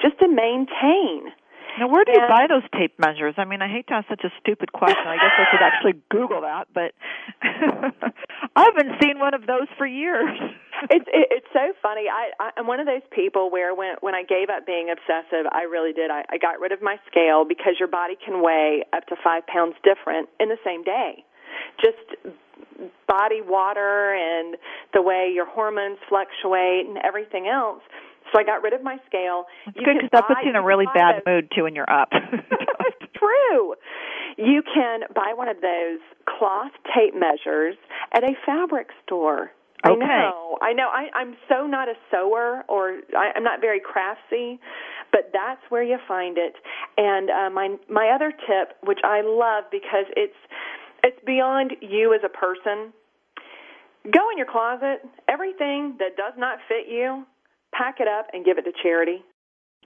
just 0.00 0.18
to 0.20 0.28
maintain. 0.28 1.32
Now, 1.78 1.88
where 1.88 2.04
do 2.04 2.12
you 2.12 2.20
And- 2.20 2.28
buy 2.28 2.46
those 2.46 2.62
tape 2.78 2.98
measures? 2.98 3.34
I 3.36 3.44
mean, 3.44 3.60
I 3.62 3.68
hate 3.68 3.86
to 3.88 3.94
ask 3.94 4.08
such 4.08 4.24
a 4.24 4.32
stupid 4.40 4.72
question. 4.72 5.06
I 5.06 5.16
guess 5.16 5.32
I 5.36 5.44
should 5.50 5.62
actually 5.62 5.94
Google 6.10 6.42
that, 6.42 6.68
but 6.72 6.94
I 7.42 8.62
haven't 8.62 9.02
seen 9.02 9.18
one 9.18 9.34
of 9.34 9.46
those 9.46 9.66
for 9.76 9.86
years. 9.86 10.30
it's 10.90 11.06
it, 11.08 11.28
it's 11.30 11.46
so 11.52 11.72
funny. 11.82 12.06
I, 12.08 12.30
I 12.38 12.50
I'm 12.56 12.66
one 12.66 12.80
of 12.80 12.86
those 12.86 13.02
people 13.10 13.50
where 13.50 13.74
when 13.74 13.96
when 14.00 14.14
I 14.14 14.22
gave 14.22 14.50
up 14.50 14.66
being 14.66 14.90
obsessive, 14.90 15.46
I 15.50 15.62
really 15.62 15.92
did. 15.92 16.10
I, 16.10 16.24
I 16.30 16.38
got 16.38 16.60
rid 16.60 16.72
of 16.72 16.82
my 16.82 16.96
scale 17.10 17.44
because 17.44 17.74
your 17.78 17.88
body 17.88 18.14
can 18.22 18.42
weigh 18.42 18.84
up 18.92 19.06
to 19.08 19.16
five 19.22 19.46
pounds 19.46 19.74
different 19.82 20.28
in 20.38 20.48
the 20.48 20.58
same 20.64 20.84
day. 20.84 21.24
Just 21.82 22.34
body 23.06 23.40
water 23.42 24.14
and 24.14 24.56
the 24.92 25.02
way 25.02 25.30
your 25.34 25.46
hormones 25.46 25.98
fluctuate 26.08 26.86
and 26.86 26.98
everything 27.04 27.48
else. 27.48 27.82
So 28.34 28.40
I 28.40 28.44
got 28.44 28.62
rid 28.62 28.72
of 28.72 28.82
my 28.82 28.96
scale. 29.06 29.44
It's 29.66 29.76
You 29.76 29.84
good 29.84 29.94
because 29.96 30.10
that 30.12 30.26
puts 30.26 30.40
you 30.42 30.50
in 30.50 30.56
a 30.56 30.62
really 30.62 30.86
bad 30.92 31.22
those- 31.22 31.26
mood 31.26 31.52
too 31.54 31.62
when 31.62 31.74
you're 31.76 31.90
up. 31.90 32.10
true. 33.16 33.74
You 34.36 34.62
can 34.62 35.00
buy 35.14 35.32
one 35.36 35.48
of 35.48 35.60
those 35.60 36.00
cloth 36.26 36.72
tape 36.94 37.14
measures 37.14 37.76
at 38.12 38.24
a 38.24 38.32
fabric 38.44 38.88
store. 39.06 39.52
Okay. 39.86 40.02
I 40.02 40.30
know. 40.30 40.58
I 40.62 40.72
know. 40.72 40.88
I, 40.88 41.08
I'm 41.14 41.36
so 41.48 41.66
not 41.66 41.88
a 41.88 41.94
sewer, 42.10 42.62
or 42.68 43.00
I, 43.16 43.32
I'm 43.36 43.44
not 43.44 43.60
very 43.60 43.80
craftsy, 43.80 44.58
but 45.12 45.30
that's 45.32 45.60
where 45.68 45.82
you 45.82 45.98
find 46.08 46.38
it. 46.38 46.54
And 46.96 47.28
uh, 47.30 47.50
my 47.50 47.76
my 47.90 48.08
other 48.14 48.30
tip, 48.32 48.76
which 48.82 49.00
I 49.04 49.20
love 49.22 49.64
because 49.70 50.06
it's 50.16 50.34
it's 51.04 51.18
beyond 51.26 51.72
you 51.82 52.14
as 52.14 52.22
a 52.24 52.30
person. 52.30 52.94
Go 54.10 54.30
in 54.32 54.38
your 54.38 54.46
closet. 54.50 55.00
Everything 55.28 55.96
that 55.98 56.16
does 56.16 56.32
not 56.38 56.58
fit 56.66 56.90
you, 56.90 57.24
pack 57.76 57.96
it 58.00 58.08
up 58.08 58.28
and 58.32 58.44
give 58.44 58.58
it 58.58 58.62
to 58.62 58.72
charity. 58.82 59.22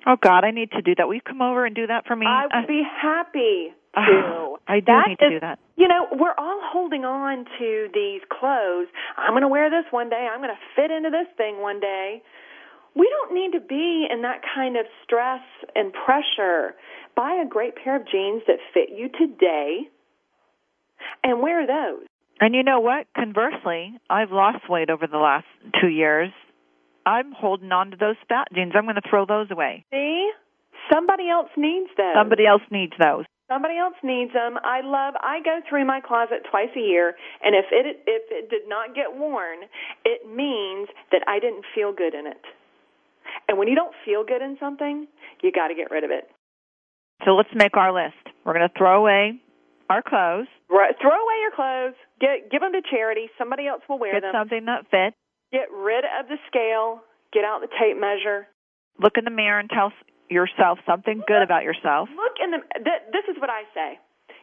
Oh 0.06 0.16
God, 0.20 0.44
I 0.44 0.50
need 0.52 0.70
to 0.72 0.82
do 0.82 0.94
that. 0.96 1.06
Will 1.08 1.14
you 1.14 1.20
come 1.26 1.42
over 1.42 1.66
and 1.66 1.74
do 1.74 1.86
that 1.86 2.06
for 2.06 2.14
me? 2.14 2.26
I 2.26 2.44
Uh, 2.46 2.60
would 2.60 2.68
be 2.68 2.82
happy 2.84 3.72
uh, 3.94 4.04
to. 4.06 4.56
I 4.68 4.80
do 4.80 4.86
That 4.86 5.04
need 5.08 5.18
to 5.18 5.26
is- 5.26 5.32
do 5.32 5.40
that. 5.40 5.58
You 5.76 5.88
know, 5.88 6.06
we're 6.12 6.34
all 6.38 6.60
holding 6.62 7.04
on 7.04 7.44
to 7.58 7.88
these 7.94 8.20
clothes. 8.30 8.88
I'm 9.16 9.30
going 9.32 9.42
to 9.42 9.48
wear 9.48 9.70
this 9.70 9.84
one 9.90 10.08
day. 10.10 10.28
I'm 10.30 10.40
going 10.40 10.54
to 10.54 10.62
fit 10.76 10.90
into 10.90 11.10
this 11.10 11.26
thing 11.36 11.60
one 11.60 11.78
day. 11.80 12.22
We 12.96 13.08
don't 13.08 13.32
need 13.34 13.52
to 13.52 13.60
be 13.60 14.06
in 14.10 14.22
that 14.22 14.40
kind 14.54 14.76
of 14.76 14.86
stress 15.04 15.42
and 15.76 15.92
pressure. 15.92 16.74
Buy 17.14 17.34
a 17.44 17.46
great 17.46 17.76
pair 17.76 17.94
of 17.96 18.06
jeans 18.08 18.42
that 18.48 18.58
fit 18.74 18.88
you 18.90 19.08
today 19.08 19.88
and 21.22 21.40
wear 21.40 21.64
those. 21.66 22.06
And 22.40 22.54
you 22.54 22.62
know 22.64 22.80
what? 22.80 23.06
Conversely, 23.14 23.94
I've 24.10 24.30
lost 24.32 24.68
weight 24.68 24.90
over 24.90 25.06
the 25.06 25.18
last 25.18 25.46
two 25.80 25.88
years. 25.88 26.30
I'm 27.08 27.32
holding 27.32 27.72
on 27.72 27.90
to 27.92 27.96
those 27.96 28.20
fat 28.28 28.48
jeans. 28.54 28.72
I'm 28.76 28.84
going 28.84 29.00
to 29.00 29.08
throw 29.08 29.24
those 29.24 29.50
away. 29.50 29.86
See? 29.90 30.30
Somebody 30.92 31.30
else 31.30 31.48
needs 31.56 31.88
those. 31.96 32.12
Somebody 32.14 32.44
else 32.46 32.62
needs 32.70 32.92
those. 33.00 33.24
Somebody 33.50 33.78
else 33.78 33.96
needs 34.04 34.32
them. 34.34 34.58
I 34.62 34.82
love. 34.84 35.14
I 35.24 35.40
go 35.42 35.60
through 35.68 35.86
my 35.86 36.00
closet 36.04 36.44
twice 36.50 36.68
a 36.76 36.80
year, 36.80 37.14
and 37.42 37.56
if 37.56 37.64
it 37.72 38.04
if 38.06 38.22
it 38.30 38.50
did 38.50 38.68
not 38.68 38.94
get 38.94 39.16
worn, 39.16 39.64
it 40.04 40.28
means 40.28 40.88
that 41.12 41.22
I 41.26 41.40
didn't 41.40 41.64
feel 41.74 41.92
good 41.92 42.12
in 42.12 42.26
it. 42.26 42.44
And 43.48 43.56
when 43.56 43.68
you 43.68 43.74
don't 43.74 43.94
feel 44.04 44.22
good 44.24 44.42
in 44.42 44.58
something, 44.60 45.06
you 45.42 45.50
got 45.50 45.68
to 45.68 45.74
get 45.74 45.90
rid 45.90 46.04
of 46.04 46.10
it. 46.10 46.28
So 47.24 47.32
let's 47.32 47.48
make 47.54 47.76
our 47.76 47.92
list. 47.92 48.20
We're 48.44 48.52
going 48.52 48.68
to 48.68 48.74
throw 48.76 49.00
away 49.00 49.40
our 49.88 50.02
clothes, 50.02 50.48
Right, 50.68 50.94
throw 51.00 51.16
away 51.16 51.36
your 51.40 51.52
clothes. 51.56 51.96
Get 52.20 52.50
give 52.50 52.60
them 52.60 52.72
to 52.72 52.82
charity. 52.90 53.30
Somebody 53.38 53.66
else 53.66 53.80
will 53.88 53.98
wear 53.98 54.12
get 54.12 54.20
them. 54.20 54.32
something 54.34 54.66
that 54.66 54.84
fits, 54.90 55.16
Get 55.52 55.70
rid 55.72 56.04
of 56.04 56.28
the 56.28 56.36
scale. 56.48 57.00
Get 57.32 57.44
out 57.44 57.60
the 57.60 57.68
tape 57.68 57.98
measure. 58.00 58.46
look 59.00 59.14
in 59.16 59.24
the 59.24 59.30
mirror 59.30 59.58
and 59.58 59.68
tell 59.70 59.92
yourself 60.28 60.78
something 60.86 61.22
good 61.26 61.42
about 61.42 61.62
yourself. 61.64 62.08
Look 62.14 62.36
in 62.42 62.50
the. 62.52 62.60
Th- 62.76 63.04
this 63.12 63.24
is 63.28 63.40
what 63.40 63.50
I 63.50 63.62
say. 63.74 63.98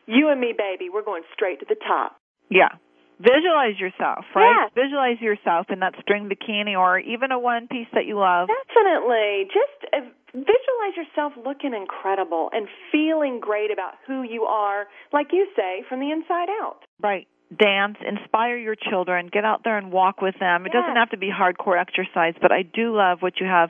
You 0.08 0.30
and 0.30 0.40
me, 0.40 0.54
baby, 0.58 0.90
we're 0.94 1.04
going 1.06 1.24
straight 1.34 1.60
to 1.62 1.66
the 1.68 1.76
top. 1.76 2.18
Yeah. 2.50 2.70
Visualize 3.18 3.80
yourself, 3.80 4.26
right? 4.36 4.68
Yes. 4.68 4.72
Visualize 4.76 5.22
yourself 5.22 5.68
in 5.70 5.80
that 5.80 5.94
string 6.02 6.30
bikini 6.30 6.78
or 6.78 7.00
even 7.00 7.32
a 7.32 7.40
one 7.40 7.68
piece 7.68 7.88
that 7.94 8.06
you 8.06 8.20
love. 8.20 8.50
Definitely. 8.52 9.48
Just 9.48 9.94
uh, 9.94 10.04
visualize 10.34 10.96
yourself 10.98 11.32
looking 11.44 11.74
incredible 11.74 12.50
and 12.52 12.68
feeling 12.92 13.40
great 13.40 13.72
about 13.72 13.94
who 14.06 14.24
you 14.24 14.44
are, 14.44 14.88
like 15.14 15.28
you 15.32 15.48
say, 15.56 15.84
from 15.88 16.02
the 16.02 16.12
inside 16.12 16.50
out. 16.62 16.80
Right. 17.02 17.26
Dance, 17.56 17.98
inspire 18.06 18.58
your 18.58 18.76
children, 18.76 19.30
get 19.32 19.46
out 19.46 19.64
there 19.64 19.78
and 19.78 19.92
walk 19.92 20.22
with 20.22 20.36
them. 20.40 20.66
It 20.66 20.72
doesn't 20.72 20.96
have 20.96 21.12
to 21.12 21.18
be 21.18 21.30
hardcore 21.30 21.80
exercise, 21.80 22.34
but 22.42 22.52
I 22.52 22.64
do 22.64 22.96
love 22.96 23.22
what 23.22 23.40
you 23.40 23.46
have 23.46 23.70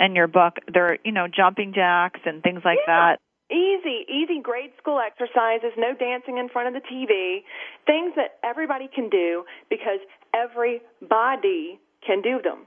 in 0.00 0.16
your 0.16 0.26
book. 0.26 0.58
There 0.72 0.86
are, 0.86 0.98
you 1.04 1.12
know, 1.12 1.28
jumping 1.28 1.72
jacks 1.72 2.20
and 2.26 2.42
things 2.42 2.62
like 2.64 2.78
Yeah. 2.86 3.16
that. 3.16 3.20
Easy, 3.48 4.06
easy 4.08 4.40
grade 4.40 4.72
school 4.78 4.98
exercises, 4.98 5.72
no 5.76 5.94
dancing 5.94 6.38
in 6.38 6.48
front 6.48 6.68
of 6.68 6.74
the 6.74 6.88
TV, 6.88 7.44
things 7.86 8.14
that 8.16 8.38
everybody 8.42 8.88
can 8.88 9.08
do 9.08 9.44
because 9.68 10.00
everybody 10.34 11.78
can 12.00 12.22
do 12.22 12.40
them. 12.42 12.66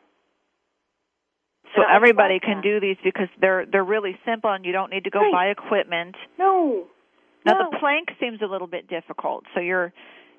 So 1.76 1.82
everybody 1.84 2.40
can 2.40 2.58
that. 2.58 2.64
do 2.64 2.80
these 2.80 2.98
because 3.04 3.28
they're 3.42 3.66
they're 3.66 3.84
really 3.84 4.18
simple 4.26 4.52
and 4.52 4.64
you 4.64 4.72
don't 4.72 4.92
need 4.92 5.04
to 5.04 5.10
go 5.10 5.20
Right. 5.22 5.32
buy 5.34 5.46
equipment. 5.48 6.16
No. 6.38 6.88
Now 7.46 7.54
no. 7.54 7.70
the 7.72 7.78
plank 7.78 8.10
seems 8.20 8.42
a 8.42 8.46
little 8.48 8.68
bit 8.68 8.88
difficult. 8.88 9.44
So 9.54 9.60
you're 9.60 9.92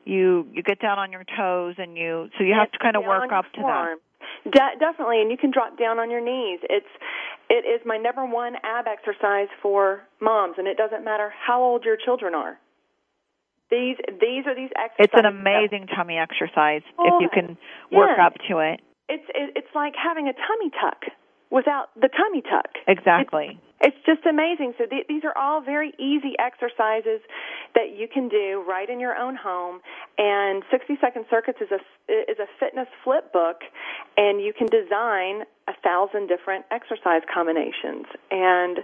you 0.07 0.47
you 0.53 0.63
get 0.63 0.81
down 0.81 0.99
on 0.99 1.13
your 1.13 1.25
toes 1.37 1.75
and 1.79 1.97
you 1.97 2.31
so 2.39 2.45
you 2.45 2.55
have 2.55 2.71
to 2.73 2.79
kind 2.79 2.97
of 2.97 3.05
work 3.05 3.33
up 3.33 3.45
to 3.55 3.61
that. 3.63 3.97
De- 4.45 4.79
definitely, 4.79 5.21
and 5.21 5.31
you 5.31 5.37
can 5.37 5.51
drop 5.51 5.79
down 5.79 5.99
on 5.99 6.11
your 6.11 6.21
knees. 6.25 6.61
It's 6.71 6.87
it 7.51 7.67
is 7.67 7.81
my 7.85 7.99
number 7.99 8.25
one 8.25 8.55
ab 8.63 8.87
exercise 8.87 9.49
for 9.61 10.03
moms, 10.21 10.55
and 10.59 10.67
it 10.67 10.77
doesn't 10.77 11.05
matter 11.05 11.33
how 11.35 11.63
old 11.63 11.85
your 11.85 11.97
children 11.97 12.35
are. 12.35 12.59
These 13.71 13.97
these 14.21 14.47
are 14.47 14.55
these 14.55 14.71
exercises. 14.79 15.11
It's 15.11 15.15
an 15.15 15.25
that- 15.25 15.35
amazing 15.35 15.89
tummy 15.95 16.19
exercise 16.19 16.83
Oh, 16.99 17.07
if 17.07 17.15
you 17.21 17.29
oh, 17.31 17.35
can 17.35 17.59
work 17.91 18.17
yeah. 18.17 18.27
up 18.27 18.35
to 18.49 18.59
it. 18.59 18.81
It's 19.09 19.27
it, 19.35 19.53
it's 19.57 19.75
like 19.75 19.95
having 19.99 20.29
a 20.29 20.33
tummy 20.33 20.71
tuck 20.71 21.03
without 21.51 21.89
the 21.95 22.09
tummy 22.09 22.43
tuck. 22.43 22.71
Exactly. 22.87 23.59
It's 23.81 23.97
just 24.07 24.25
amazing. 24.25 24.73
So 24.79 24.87
th- 24.87 25.07
these 25.07 25.23
are 25.25 25.37
all 25.37 25.61
very 25.61 25.93
easy 25.99 26.33
exercises 26.39 27.21
that 27.75 27.93
you 27.95 28.09
can 28.09 28.29
do 28.29 28.65
right 28.67 28.89
in 28.89 28.99
your 29.01 29.15
own 29.15 29.37
home. 29.37 29.81
And 30.17 30.63
60 30.71 30.97
Second 31.01 31.27
Circuits 31.29 31.59
is 31.61 31.69
a 31.71 31.81
is 32.31 32.39
a 32.39 32.47
fitness 32.59 32.89
flip 33.05 33.33
book, 33.33 33.61
and 34.17 34.41
you 34.41 34.53
can 34.57 34.67
design 34.69 35.43
a 35.69 35.75
thousand 35.85 36.29
different 36.29 36.65
exercise 36.71 37.21
combinations. 37.33 38.07
And 38.31 38.79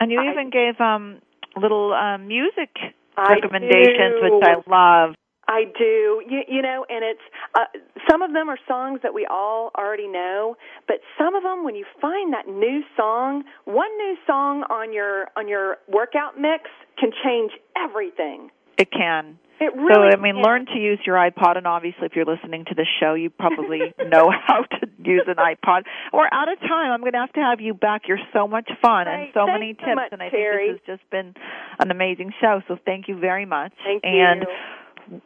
And 0.00 0.12
you 0.12 0.20
I- 0.20 0.30
even 0.30 0.50
gave 0.50 0.78
um 0.80 1.22
little 1.56 1.94
um 1.94 2.28
music 2.28 2.70
recommendations 3.16 4.20
do. 4.20 4.22
which 4.22 4.42
I 4.44 4.54
love. 4.68 5.14
I 5.54 5.70
do, 5.78 6.20
you, 6.28 6.42
you 6.48 6.62
know, 6.62 6.84
and 6.88 7.04
it's 7.04 7.20
uh, 7.54 7.66
some 8.10 8.22
of 8.22 8.32
them 8.32 8.48
are 8.48 8.58
songs 8.66 8.98
that 9.04 9.14
we 9.14 9.24
all 9.30 9.70
already 9.78 10.08
know, 10.08 10.56
but 10.88 10.96
some 11.16 11.36
of 11.36 11.44
them, 11.44 11.62
when 11.62 11.76
you 11.76 11.84
find 12.00 12.32
that 12.32 12.48
new 12.48 12.82
song, 12.96 13.44
one 13.64 13.96
new 13.96 14.16
song 14.26 14.64
on 14.68 14.92
your 14.92 15.28
on 15.36 15.46
your 15.46 15.78
workout 15.86 16.40
mix 16.40 16.64
can 16.98 17.10
change 17.24 17.52
everything. 17.78 18.50
It 18.78 18.90
can. 18.90 19.38
It 19.60 19.72
really. 19.76 20.10
so. 20.10 20.18
I 20.18 20.20
mean, 20.20 20.34
can. 20.34 20.42
learn 20.42 20.66
to 20.66 20.76
use 20.76 20.98
your 21.06 21.14
iPod, 21.14 21.56
and 21.56 21.68
obviously, 21.68 22.06
if 22.06 22.16
you're 22.16 22.24
listening 22.24 22.64
to 22.66 22.74
this 22.74 22.88
show, 22.98 23.14
you 23.14 23.30
probably 23.30 23.94
know 24.08 24.32
how 24.34 24.62
to 24.62 24.88
use 25.04 25.22
an 25.28 25.36
iPod. 25.36 25.82
We're 26.12 26.26
out 26.32 26.50
of 26.50 26.58
time. 26.58 26.90
I'm 26.90 27.00
going 27.00 27.12
to 27.12 27.22
have 27.22 27.32
to 27.34 27.40
have 27.40 27.60
you 27.60 27.74
back. 27.74 28.08
You're 28.08 28.26
so 28.32 28.48
much 28.48 28.68
fun 28.82 29.06
and 29.06 29.30
so 29.32 29.46
Thanks 29.46 29.52
many 29.60 29.76
so 29.78 29.86
tips, 29.86 29.94
much, 29.94 30.08
and 30.10 30.20
I 30.20 30.30
Terry. 30.30 30.66
think 30.66 30.82
this 30.82 30.90
has 30.90 30.98
just 30.98 31.10
been 31.10 31.34
an 31.78 31.92
amazing 31.92 32.32
show. 32.40 32.60
So 32.66 32.76
thank 32.84 33.06
you 33.06 33.20
very 33.20 33.46
much. 33.46 33.72
Thank 33.84 34.02
and 34.02 34.42
you. 34.42 34.48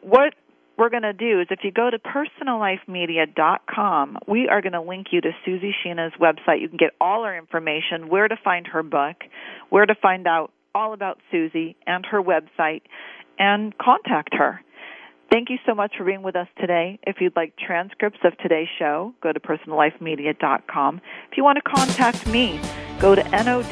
What 0.01 0.33
we're 0.77 0.89
going 0.89 1.03
to 1.03 1.13
do 1.13 1.39
is 1.41 1.47
if 1.51 1.59
you 1.63 1.71
go 1.71 1.89
to 1.89 1.99
personallifemedia.com, 1.99 4.17
we 4.27 4.47
are 4.47 4.61
going 4.61 4.73
to 4.73 4.81
link 4.81 5.07
you 5.11 5.21
to 5.21 5.31
Susie 5.45 5.75
Sheena's 5.85 6.13
website. 6.19 6.61
You 6.61 6.69
can 6.69 6.77
get 6.77 6.91
all 7.01 7.25
her 7.25 7.37
information, 7.37 8.07
where 8.07 8.27
to 8.27 8.37
find 8.43 8.65
her 8.67 8.81
book, 8.81 9.17
where 9.69 9.85
to 9.85 9.93
find 10.01 10.25
out 10.25 10.51
all 10.73 10.93
about 10.93 11.19
Susie 11.31 11.75
and 11.85 12.05
her 12.05 12.21
website, 12.21 12.81
and 13.37 13.77
contact 13.77 14.33
her. 14.35 14.61
Thank 15.31 15.51
you 15.51 15.57
so 15.65 15.75
much 15.75 15.93
for 15.95 16.05
being 16.05 16.23
with 16.23 16.35
us 16.35 16.47
today. 16.59 16.97
If 17.05 17.21
you'd 17.21 17.35
like 17.35 17.53
transcripts 17.57 18.17
of 18.23 18.35
today's 18.39 18.67
show, 18.79 19.13
go 19.21 19.31
to 19.31 19.39
personallifemedia.com. 19.39 21.01
If 21.29 21.37
you 21.37 21.43
want 21.43 21.57
to 21.57 21.61
contact 21.61 22.25
me, 22.27 22.59
go 22.99 23.13
to 23.13 23.23
N-O-W-B-E-A-U-T-Y 23.35 23.69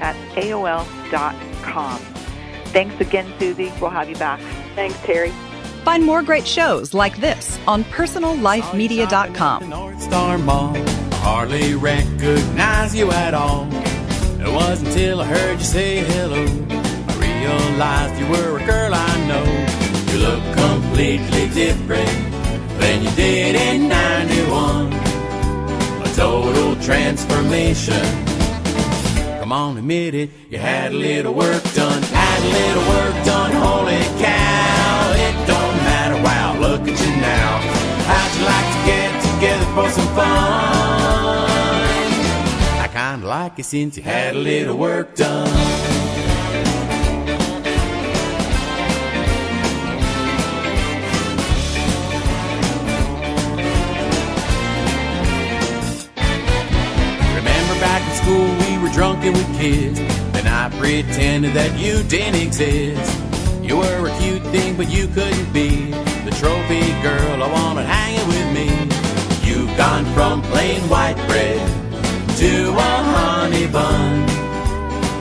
at 0.00 0.14
AOL.com. 0.36 2.13
Thanks 2.74 3.00
again, 3.00 3.32
Susie. 3.38 3.72
We'll 3.80 3.90
have 3.90 4.08
you 4.10 4.16
back. 4.16 4.40
Thanks, 4.74 4.98
Terry. 5.02 5.30
Find 5.84 6.02
more 6.02 6.24
great 6.24 6.44
shows 6.44 6.92
like 6.92 7.18
this 7.18 7.56
on 7.68 7.84
personallifemedia.com. 7.84 9.68
North 9.68 10.02
Star 10.02 10.38
Mall. 10.38 10.74
Hardly 11.22 11.74
recognize 11.74 12.92
you 12.96 13.12
at 13.12 13.32
all. 13.32 13.68
It 14.40 14.52
wasn't 14.52 14.88
until 14.88 15.20
I 15.20 15.26
heard 15.26 15.58
you 15.60 15.64
say 15.64 15.98
hello. 15.98 16.44
I 17.08 17.14
realized 17.16 18.20
you 18.20 18.26
were 18.26 18.58
a 18.58 18.66
girl 18.66 18.92
I 18.92 19.26
know. 19.28 19.44
You 20.12 20.18
look 20.18 20.42
completely 20.56 21.48
different 21.50 22.10
than 22.80 23.04
you 23.04 23.10
did 23.12 23.54
in 23.54 23.88
91. 23.88 24.92
A 26.02 26.12
total 26.16 26.74
transformation. 26.82 28.33
Come 29.44 29.52
on, 29.52 29.76
admit 29.76 30.14
it. 30.14 30.30
You 30.48 30.56
had 30.56 30.92
a 30.92 30.94
little 30.94 31.34
work 31.34 31.62
done. 31.74 32.02
Had 32.04 32.40
a 32.40 32.48
little 32.48 32.82
work 32.88 33.24
done. 33.26 33.52
Holy 33.52 34.00
cow. 34.18 35.12
It 35.12 35.34
don't 35.46 35.76
matter. 35.84 36.16
Wow, 36.22 36.56
look 36.58 36.80
at 36.88 36.98
you 36.98 37.16
now. 37.20 37.60
How'd 38.08 38.36
you 38.38 38.44
like 38.46 38.68
to 38.72 38.80
get 38.86 39.10
together 39.22 39.66
for 39.74 39.90
some 39.90 40.08
fun? 40.14 40.24
I 42.80 42.88
kinda 42.90 43.26
like 43.26 43.58
it 43.58 43.66
since 43.66 43.98
you 43.98 44.02
had 44.02 44.34
a 44.34 44.38
little 44.38 44.78
work 44.78 45.14
done. 45.14 45.93
We 58.94 58.98
drunk 58.98 59.24
talking 59.24 59.32
with 59.32 59.58
kids. 59.58 59.98
Then 60.32 60.46
I 60.46 60.70
pretended 60.78 61.54
that 61.54 61.76
you 61.76 62.04
didn't 62.04 62.40
exist. 62.40 63.10
You 63.60 63.78
were 63.78 64.06
a 64.06 64.18
cute 64.20 64.42
thing, 64.54 64.76
but 64.76 64.88
you 64.88 65.08
couldn't 65.08 65.52
be 65.52 65.90
the 66.24 66.30
trophy 66.38 66.92
girl 67.02 67.42
I 67.42 67.50
wanted 67.50 67.86
hanging 67.86 68.28
with 68.28 68.48
me. 68.54 68.68
You've 69.48 69.76
gone 69.76 70.04
from 70.14 70.42
plain 70.42 70.80
white 70.82 71.16
bread 71.26 71.66
to 72.38 72.70
a 72.70 72.92
honey 73.12 73.66
bun. 73.66 74.22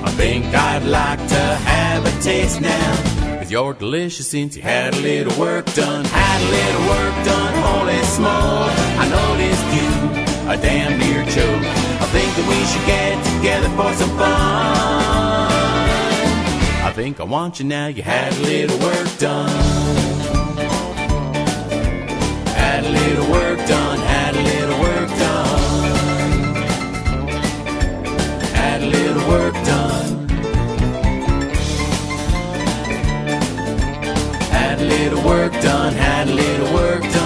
I 0.06 0.12
think 0.18 0.46
I'd 0.54 0.84
like 0.84 1.28
to 1.30 1.44
have 1.66 2.06
a 2.06 2.22
taste 2.22 2.62
now. 2.62 3.40
Cause 3.40 3.50
you're 3.50 3.74
delicious 3.74 4.28
since 4.28 4.56
you 4.56 4.62
had 4.62 4.94
a 4.94 5.00
little 5.00 5.36
work 5.40 5.66
done. 5.74 6.06
Had 6.06 6.42
a 6.42 6.50
little 6.58 6.86
work 6.94 7.26
done, 7.26 7.54
holy 7.66 8.04
smoke. 8.04 8.70
I 9.02 9.06
noticed 9.10 9.66
you 9.78 10.52
a 10.52 10.58
damn 10.62 11.00
near 11.00 11.26
choke. 11.26 11.83
We 12.64 12.70
should 12.70 12.86
get 12.86 13.26
together 13.26 13.68
for 13.76 13.92
some 13.92 14.10
fun. 14.12 14.22
I 16.88 16.94
think 16.96 17.20
I 17.20 17.26
want 17.26 17.60
you 17.60 17.66
now, 17.66 17.88
you 17.88 18.04
had 18.04 18.32
a 18.32 18.40
little 18.40 18.80
work 18.80 19.18
done. 19.18 19.50
Had 22.56 22.86
a 22.86 22.90
little 22.90 23.30
work 23.30 23.60
done, 23.68 24.00
had 24.00 24.36
a 24.38 24.42
little 24.42 24.80
work 24.80 25.10
done. 25.10 25.84
Had 28.56 28.82
a 28.82 28.86
little 28.86 29.28
work 29.28 29.54
done. 29.66 30.30
Had 34.52 34.80
a 34.80 34.86
little 34.86 35.22
work 35.26 35.52
done, 35.62 35.94
had 35.96 36.30
a 36.30 36.34
little 36.34 36.74
work 36.74 37.02
done. 37.12 37.23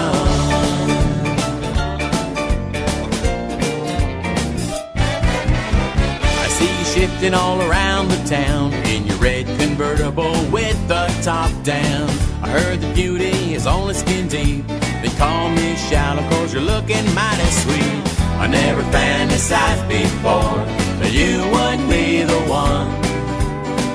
Shifting 7.07 7.33
all 7.33 7.61
around 7.61 8.09
the 8.09 8.23
town 8.27 8.73
in 8.85 9.05
your 9.05 9.17
red 9.17 9.45
convertible 9.59 10.33
with 10.51 10.77
the 10.87 11.07
top 11.23 11.51
down. 11.63 12.09
I 12.41 12.49
heard 12.49 12.81
the 12.81 12.93
beauty 12.93 13.53
is 13.53 13.65
only 13.65 13.93
skin 13.93 14.27
deep. 14.27 14.67
They 15.01 15.09
call 15.17 15.49
me 15.49 15.75
shallow 15.75 16.21
cause 16.29 16.53
you're 16.53 16.61
looking 16.61 17.05
mighty 17.13 17.49
sweet. 17.63 18.19
I 18.39 18.47
never 18.47 18.81
fantasized 18.83 19.87
before 19.87 20.59
that 20.99 21.11
you 21.13 21.39
would 21.53 21.89
be 21.89 22.23
the 22.23 22.41
one. 22.49 22.87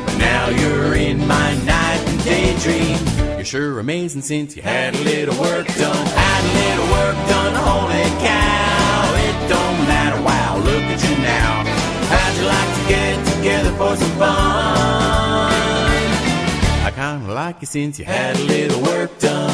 But 0.07 0.17
now 0.19 0.49
you're 0.49 0.95
in 0.95 1.19
my 1.27 1.55
night 1.65 2.01
and 2.07 2.25
daydream. 2.25 3.37
You're 3.37 3.45
sure 3.45 3.79
amazing 3.79 4.23
since 4.23 4.57
you 4.57 4.63
had 4.63 4.95
a 4.95 4.99
little 5.01 5.39
work 5.41 5.67
done. 5.67 6.07
Had 6.07 6.43
a 6.45 6.53
little 6.61 6.89
work 6.97 7.17
done, 7.29 7.32
Since 17.43 17.99
you 17.99 18.05
had 18.05 18.37
a 18.37 18.45
little 18.45 18.81
work 18.83 19.19
done. 19.19 19.52